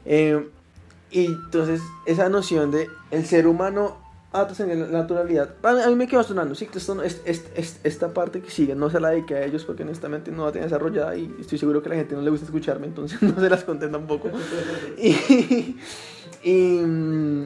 [0.04, 0.48] Eh,
[1.10, 3.96] y entonces esa noción de el ser humano
[4.34, 7.46] ha trascendido la naturalidad, a mí, a me quedó sonando, sí, esto no- es, es-
[7.54, 10.50] es- esta parte que sigue no se la dediqué a ellos porque honestamente no la
[10.52, 13.40] tienen desarrollada y estoy seguro que a la gente no le gusta escucharme, entonces no
[13.40, 14.28] se las conté tampoco.
[14.98, 15.76] y,
[16.42, 17.44] y mm,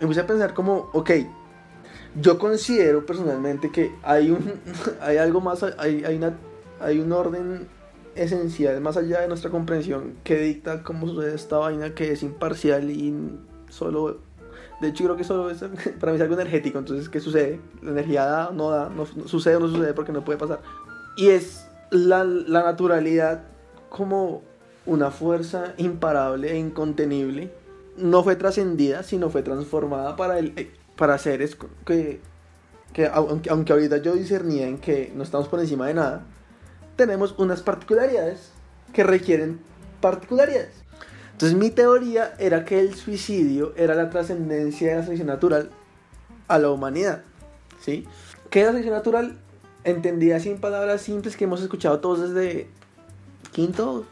[0.00, 1.10] empecé a pensar como, ok,
[2.20, 4.52] yo considero personalmente que hay un
[5.00, 6.34] hay algo más hay, hay una
[6.80, 7.68] hay un orden
[8.16, 12.90] esencial más allá de nuestra comprensión que dicta cómo sucede esta vaina que es imparcial
[12.90, 13.12] y
[13.68, 14.18] solo
[14.80, 15.64] de hecho creo que solo es
[16.00, 19.28] para mí es algo energético entonces qué sucede la energía da no da no, no
[19.28, 20.60] sucede o no sucede porque no puede pasar.
[21.16, 23.44] Y es la, la naturalidad
[23.88, 24.42] como
[24.86, 27.52] una fuerza imparable e incontenible.
[27.96, 31.56] No fue trascendida sino fue transformada para el eh, para seres
[31.86, 32.20] que
[32.92, 36.24] que aunque, aunque ahorita yo discernía en que no estamos por encima de nada
[36.96, 38.50] tenemos unas particularidades
[38.92, 39.60] que requieren
[40.00, 40.83] particularidades.
[41.34, 45.68] Entonces mi teoría era que el suicidio era la trascendencia de la selección natural
[46.46, 47.24] a la humanidad.
[47.80, 48.06] ¿Sí?
[48.50, 49.36] ¿Qué es la selección natural?
[49.82, 52.68] Entendida sin palabras simples que hemos escuchado todos desde
[53.50, 54.06] quinto.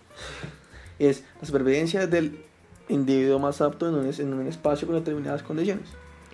[0.99, 2.45] Es la supervivencia del
[2.89, 5.91] individuo más apto en un, en un espacio con determinadas condiciones.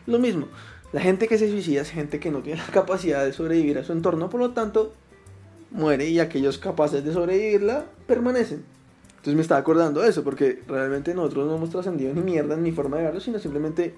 [0.06, 0.48] Lo mismo,
[0.94, 3.84] la gente que se suicida es gente que no tiene la capacidad de sobrevivir a
[3.84, 4.94] su entorno, por lo tanto
[5.70, 8.77] muere y aquellos capaces de sobrevivirla permanecen.
[9.28, 12.72] Entonces me estaba acordando de eso, porque realmente nosotros no hemos trascendido ni mierda ni
[12.72, 13.94] forma de verlo, sino simplemente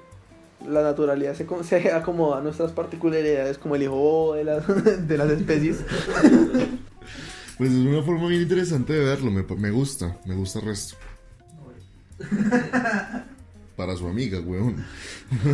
[0.69, 4.67] la naturalidad se, se acomoda a nuestras particularidades como el hijo de las,
[5.09, 5.85] de las especies.
[7.59, 10.97] Pues es una forma bien interesante de verlo, me, me gusta, me gusta el resto.
[13.77, 14.83] Para su amiga, weón.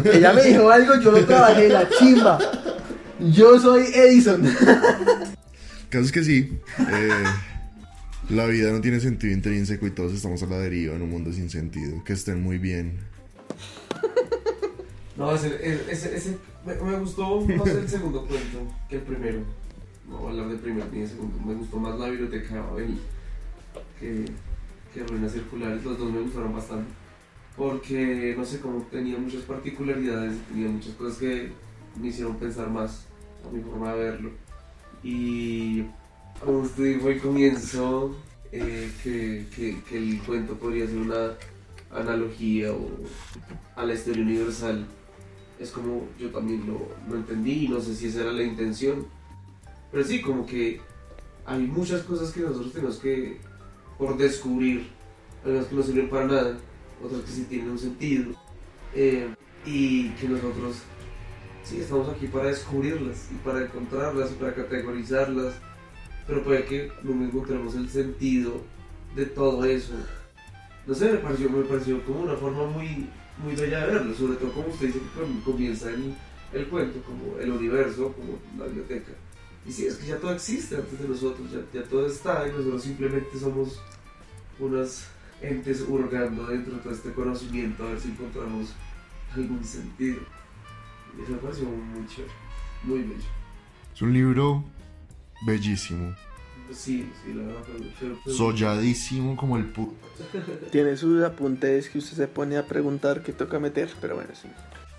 [0.05, 2.39] Ella me dijo algo, yo lo trabajé, la chimba.
[3.18, 4.47] Yo soy Edison.
[4.47, 4.55] El
[5.91, 7.24] caso es que sí, eh,
[8.31, 11.33] la vida no tiene sentido intrínseco y todos estamos a la deriva en un mundo
[11.33, 12.03] sin sentido.
[12.05, 12.99] Que estén muy bien.
[15.16, 15.49] No, ese,
[15.91, 19.39] ese, ese- me, me gustó más el segundo cuento que el primero.
[20.09, 21.39] No voy a hablar del primero ni del segundo.
[21.45, 22.99] Me gustó más la biblioteca de Babel
[23.99, 24.24] que,
[24.93, 25.83] que Ruinas Circulares.
[25.85, 26.91] Los dos me gustaron bastante.
[27.57, 31.51] Porque, no sé, como tenía muchas particularidades, tenía muchas cosas que
[31.99, 33.07] me hicieron pensar más
[33.49, 34.31] a mi forma de verlo.
[35.03, 35.85] Y
[36.45, 38.16] como usted dijo al comienzo,
[38.53, 41.32] eh, que, que, el cuento podría ser una
[41.91, 42.89] analogía o
[43.74, 44.87] a la historia universal.
[45.59, 49.07] Es como yo también lo, lo entendí y no sé si esa era la intención.
[49.91, 50.80] Pero sí como que
[51.45, 53.39] hay muchas cosas que nosotros tenemos que
[53.99, 54.89] por descubrir
[55.45, 56.59] algunas que no sirven para nada
[57.03, 58.32] otras que sí tienen un sentido
[58.95, 59.28] eh,
[59.64, 60.76] y que nosotros
[61.62, 65.55] sí estamos aquí para descubrirlas y para encontrarlas y para categorizarlas
[66.27, 68.62] pero puede que no encontremos el sentido
[69.14, 69.95] de todo eso
[70.87, 73.09] no sé, me pareció, me pareció como una forma muy,
[73.43, 76.14] muy bella de verlo, sobre todo como usted dice que com- comienza el,
[76.53, 79.11] el cuento, como el universo, como la biblioteca.
[79.66, 82.53] Y sí, es que ya todo existe antes de nosotros, ya, ya todo está y
[82.53, 83.81] nosotros simplemente somos
[84.61, 85.09] unas
[85.43, 88.72] entes hurgando dentro de todo este conocimiento a ver si encontramos
[89.35, 90.20] algún sentido.
[91.18, 92.33] Y eso me pareció muy chévere,
[92.85, 93.29] muy bello.
[93.93, 94.62] Es un libro
[95.45, 96.14] bellísimo,
[96.72, 97.62] Sí, sí, la verdad
[98.24, 99.95] fue, solladísimo como el puto.
[100.70, 104.49] Tiene sus apuntes que usted se pone a preguntar que toca meter, pero bueno, sí.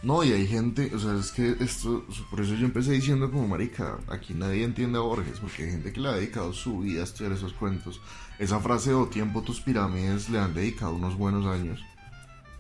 [0.04, 3.48] No, y hay gente, o sea, es que esto, por eso yo empecé diciendo como
[3.48, 7.02] marica, aquí nadie entiende a Borges, porque hay gente que le ha dedicado su vida
[7.02, 8.00] a estudiar esos cuentos.
[8.40, 11.84] Esa frase o tiempo tus pirámides le han dedicado unos buenos años.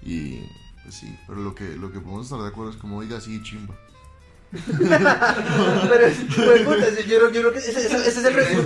[0.01, 0.39] Y
[0.83, 3.41] pues sí, pero lo que, lo que podemos estar de acuerdo es como diga sí,
[3.43, 3.75] chimba.
[4.79, 8.65] Pero, pues, puta, yo, creo- yo creo que ese, ese- ese es el resumen,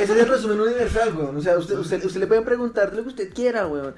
[0.00, 1.36] ese es el resumen universal, weón.
[1.36, 3.94] O sea, usted, usted, usted le puede preguntar lo que usted quiera, weón.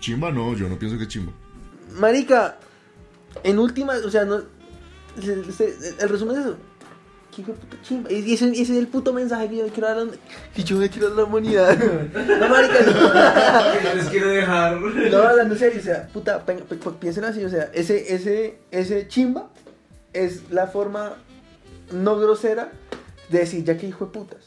[0.00, 1.32] Chimba no, yo no pienso que chimba.
[1.92, 2.58] Marica,
[3.44, 4.42] en última, o sea, no.
[5.20, 6.56] se- se- el resumen es eso.
[7.34, 8.12] ¿Qué hijo de puta chimba?
[8.12, 10.12] Y ese, ese es el puto mensaje que yo quiero dar a la,
[10.54, 11.78] que yo le quiero dar a la humanidad.
[11.78, 12.92] No, marica, no.
[12.92, 14.78] Yo les quiero dejar.
[14.80, 16.44] No, hablando en serio, o sea, puta,
[17.00, 19.50] piensen así, o sea, ese, ese, ese chimba
[20.12, 21.14] es la forma
[21.90, 22.70] no grosera
[23.30, 24.44] de decir, ya que hijo de putas.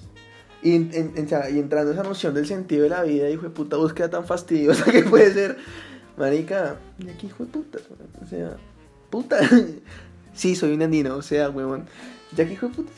[0.62, 3.02] Y, en- en- en- o sea, y entrando en esa noción del sentido de la
[3.04, 5.58] vida, hijo de puta, búsqueda tan fastidiosa que puede ser,
[6.18, 8.58] marica, ya que hijo de putas, weón, o sea,
[9.10, 9.40] puta.
[10.36, 11.86] Sí, soy un andino, o sea, huevón,
[12.36, 12.94] ya que hijo de putas.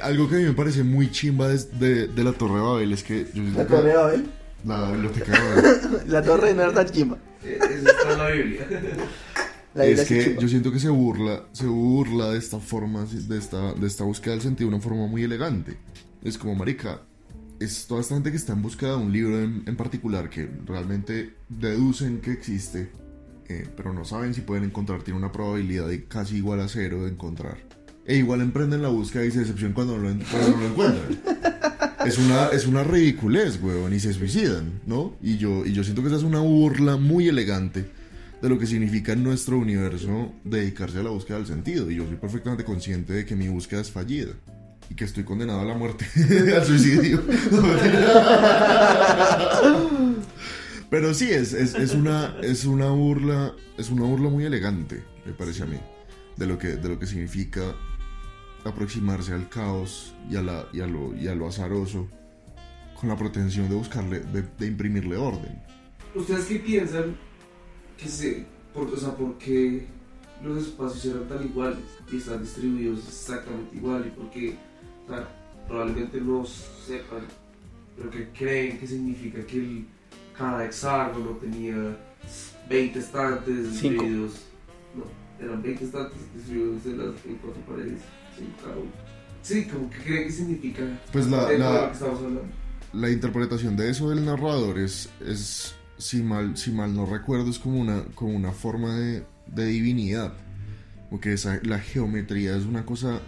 [0.00, 2.92] Algo que a mí me parece muy chimba de, de- de la Torre de Babel
[2.92, 3.26] es que...
[3.32, 4.26] yo La torre de Babel,
[4.66, 6.02] La biblioteca de Babel.
[6.12, 7.18] la torre no era tan chimba.
[7.44, 8.66] Eh, Eso está en la Biblia.
[9.74, 10.42] La Biblia es que chimba.
[10.42, 14.32] yo siento que se burla, se burla de esta forma, de esta, de esta búsqueda
[14.34, 15.78] del sentido de una forma muy elegante.
[16.22, 17.00] Es como, marica,
[17.58, 20.46] es toda esta gente que está en busca de un libro en, en particular que
[20.66, 22.90] realmente deducen que existe,
[23.48, 27.04] eh, pero no saben si pueden encontrar, tiene una probabilidad de casi igual a cero
[27.04, 27.56] de encontrar.
[28.06, 31.18] E igual emprenden la búsqueda y se decepcionan cuando no lo, encuentran.
[32.06, 35.16] Es una, es una ridiculez, weón, y se suicidan, ¿no?
[35.20, 37.84] Y yo, y yo siento que esa es una burla muy elegante
[38.40, 41.90] de lo que significa en nuestro universo dedicarse a la búsqueda del sentido.
[41.90, 44.34] Y yo soy perfectamente consciente de que mi búsqueda es fallida
[44.88, 46.06] y que estoy condenado a la muerte,
[46.54, 47.22] al suicidio.
[50.90, 55.32] Pero sí, es, es, es, una, es una burla, es una burla muy elegante, me
[55.32, 55.80] parece a mí,
[56.36, 57.74] de lo que, de lo que significa
[58.68, 62.08] aproximarse al caos y a, la, y a, lo, y a lo azaroso
[62.98, 65.62] con la pretensión de buscarle, de, de imprimirle orden.
[66.14, 67.16] ¿Ustedes qué piensan
[67.96, 69.86] que se, por, o sea, por qué
[70.42, 71.78] los espacios eran tan iguales
[72.12, 74.56] y están distribuidos exactamente igual y por qué
[75.06, 75.28] o sea,
[75.66, 77.26] probablemente no sepan,
[77.96, 79.86] pero que creen que significa que el,
[80.36, 81.96] cada hexágono tenía
[82.68, 84.02] 20 estantes Cinco.
[84.02, 84.32] distribuidos,
[84.94, 88.00] no, eran 20 estantes distribuidos en, las, en cuatro paredes,
[89.42, 90.82] Sí, como que creen que significa
[91.12, 91.92] Pues la- la-.
[92.92, 97.58] La interpretación de eso del narrador es, es si, mal, si mal no recuerdo, es
[97.58, 100.32] como una, como una forma de, de divinidad.
[101.10, 103.20] Porque esa, la geometría es una cosa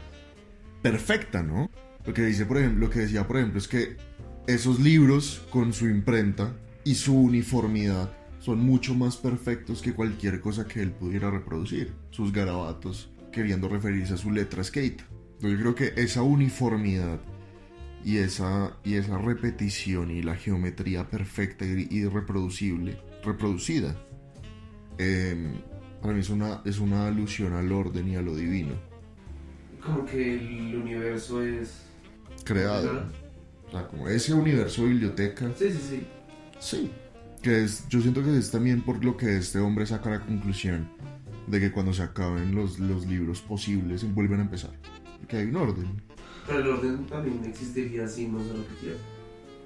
[0.83, 1.71] perfecta, ¿no?
[2.07, 3.97] Lo que, dice, por ejemplo, lo que decía, por ejemplo, es que
[4.47, 6.53] esos libros con su imprenta
[6.85, 11.93] y su uniformidad son mucho más perfectos que cualquier cosa que él pudiera reproducir.
[12.11, 15.03] Sus garabatos queriendo referirse a su letra skate.
[15.35, 17.20] Entonces yo creo que esa uniformidad
[18.05, 23.97] y esa, y esa repetición y la geometría perfecta y, y reproducible, reproducida,
[24.99, 25.53] eh,
[26.01, 28.74] para mí es una, es una alusión al orden y a lo divino,
[29.85, 31.83] Como que el universo es...
[32.45, 33.05] creado.
[33.66, 36.07] O sea, como ese universo biblioteca, Sí, sí, sí.
[36.59, 36.91] sí.
[37.43, 40.89] Que es, yo siento que es también por lo que este hombre saca la conclusión
[41.51, 44.71] de que cuando se acaben los, los libros posibles vuelven a empezar.
[45.27, 46.03] Que hay un orden.
[46.47, 48.97] Pero el orden también existiría si no se repitiera.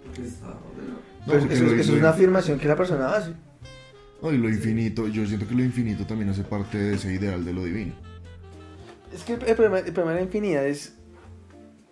[0.04, 0.98] Porque está ordenado.
[1.20, 3.32] No, Pues porque eso, lo- eso es lo- una afirmación que la persona hace.
[4.22, 7.44] no, y lo infinito, yo siento que lo infinito también hace parte de ese ideal
[7.44, 7.92] de lo divino.
[9.12, 10.94] Es que el, problema, el problema de la infinidad es,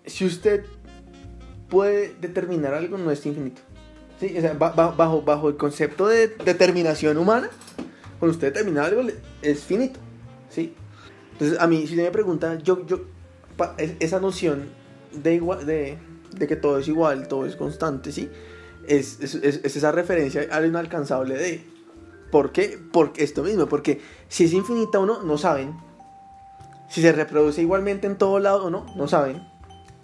[0.06, 0.64] si usted
[1.68, 3.62] puede determinar algo, no es infinito.
[4.18, 4.34] ¿Sí?
[4.36, 7.48] O sea, ba- ba- bajo, bajo el concepto de determinación humana,
[8.20, 9.02] cuando usted determina algo,
[9.42, 9.98] es finito.
[10.50, 10.74] ¿sí?
[11.32, 13.00] Entonces, a mí, si usted me pregunta, yo, yo,
[13.98, 14.68] esa noción
[15.12, 15.98] de, igual, de,
[16.36, 18.30] de que todo es igual, todo es constante, ¿sí?
[18.86, 21.64] Es, es, es- es esa referencia al inalcanzable de...
[22.30, 22.78] ¿Por qué?
[22.92, 25.74] Porque esto mismo, porque si es infinita o no, no saben.
[26.88, 29.42] Si se reproduce igualmente en todo lado o no, no saben.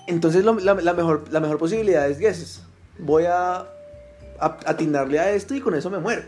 [0.08, 2.62] Entonces lo- la, mejor, la mejor posibilidad es guesses.
[2.98, 3.58] Voy a,
[4.40, 6.22] a atinarle a esto y con eso me muero.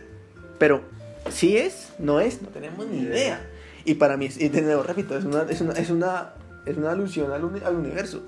[0.58, 0.82] Pero
[1.30, 3.40] si es, no es, no tenemos ni idea.
[3.84, 6.34] Y para mí, y de nuevo repito, es una, es una, es una,
[6.66, 8.22] es una alusión al, uni- al universo.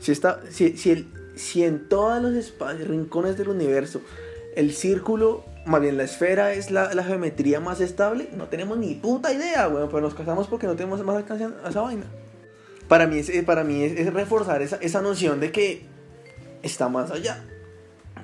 [0.00, 4.00] Si, está, si, si, el, si en todos los espacios, rincones del universo,
[4.56, 8.94] el círculo, más bien la esfera es la, la geometría más estable, no tenemos ni
[8.94, 12.04] puta idea, weón, pero nos casamos porque no tenemos más alcance a esa vaina.
[12.88, 15.86] Para mí es, eh, para mí es, es reforzar esa, esa noción de que
[16.62, 17.44] está más allá.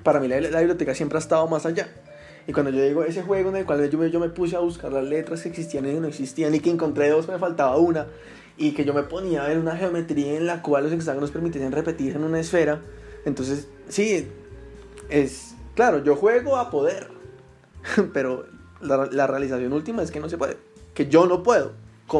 [0.03, 1.89] Para mí la, la biblioteca siempre ha estado más allá.
[2.47, 4.61] Y cuando yo digo ese juego en el cual yo me, yo me puse a
[4.61, 8.09] buscar las letras que existían y no existían y que encontré dos, me faltaba una,
[8.57, 11.71] y que yo me ponía a ver una geometría en la cual los hexágonos permitían
[11.73, 12.81] repetirse en una esfera,
[13.25, 14.29] entonces sí,
[15.09, 17.09] es claro, yo juego a poder,
[18.13, 18.47] pero
[18.81, 20.57] la, la realización última es que no se puede,
[20.95, 21.73] que yo no puedo,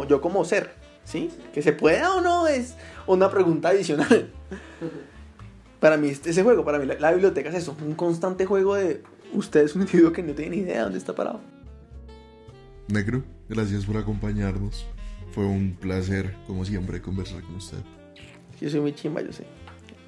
[0.09, 0.71] yo como ser,
[1.05, 1.31] ¿sí?
[1.53, 2.77] Que se pueda o no es
[3.09, 4.31] una pregunta adicional.
[5.81, 8.77] Para mí, este- ese juego, para mí, la, la biblioteca es eso, un constante juego
[8.77, 9.03] de
[9.33, 11.41] usted es un individuo que no tiene ni idea de dónde está parado.
[12.89, 14.87] Negro, gracias por acompañarnos.
[15.33, 17.79] Fue un placer, como siempre, conversar con usted.
[18.61, 19.45] Yo soy muy chimba, yo sé.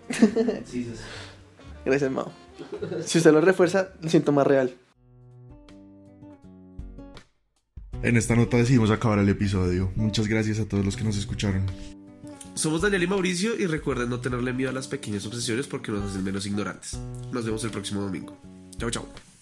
[0.64, 1.02] Sí, sí, sí.
[1.84, 2.30] Gracias, Mao.
[3.04, 4.74] Si usted lo refuerza, lo siento más real.
[8.02, 9.90] En esta nota decidimos acabar el episodio.
[9.96, 11.64] Muchas gracias a todos los que nos escucharon.
[12.54, 16.04] Somos Daniel y Mauricio y recuerden no tenerle miedo a las pequeñas obsesiones porque nos
[16.04, 16.98] hacen menos ignorantes.
[17.32, 18.38] Nos vemos el próximo domingo.
[18.78, 19.33] Chao, chao.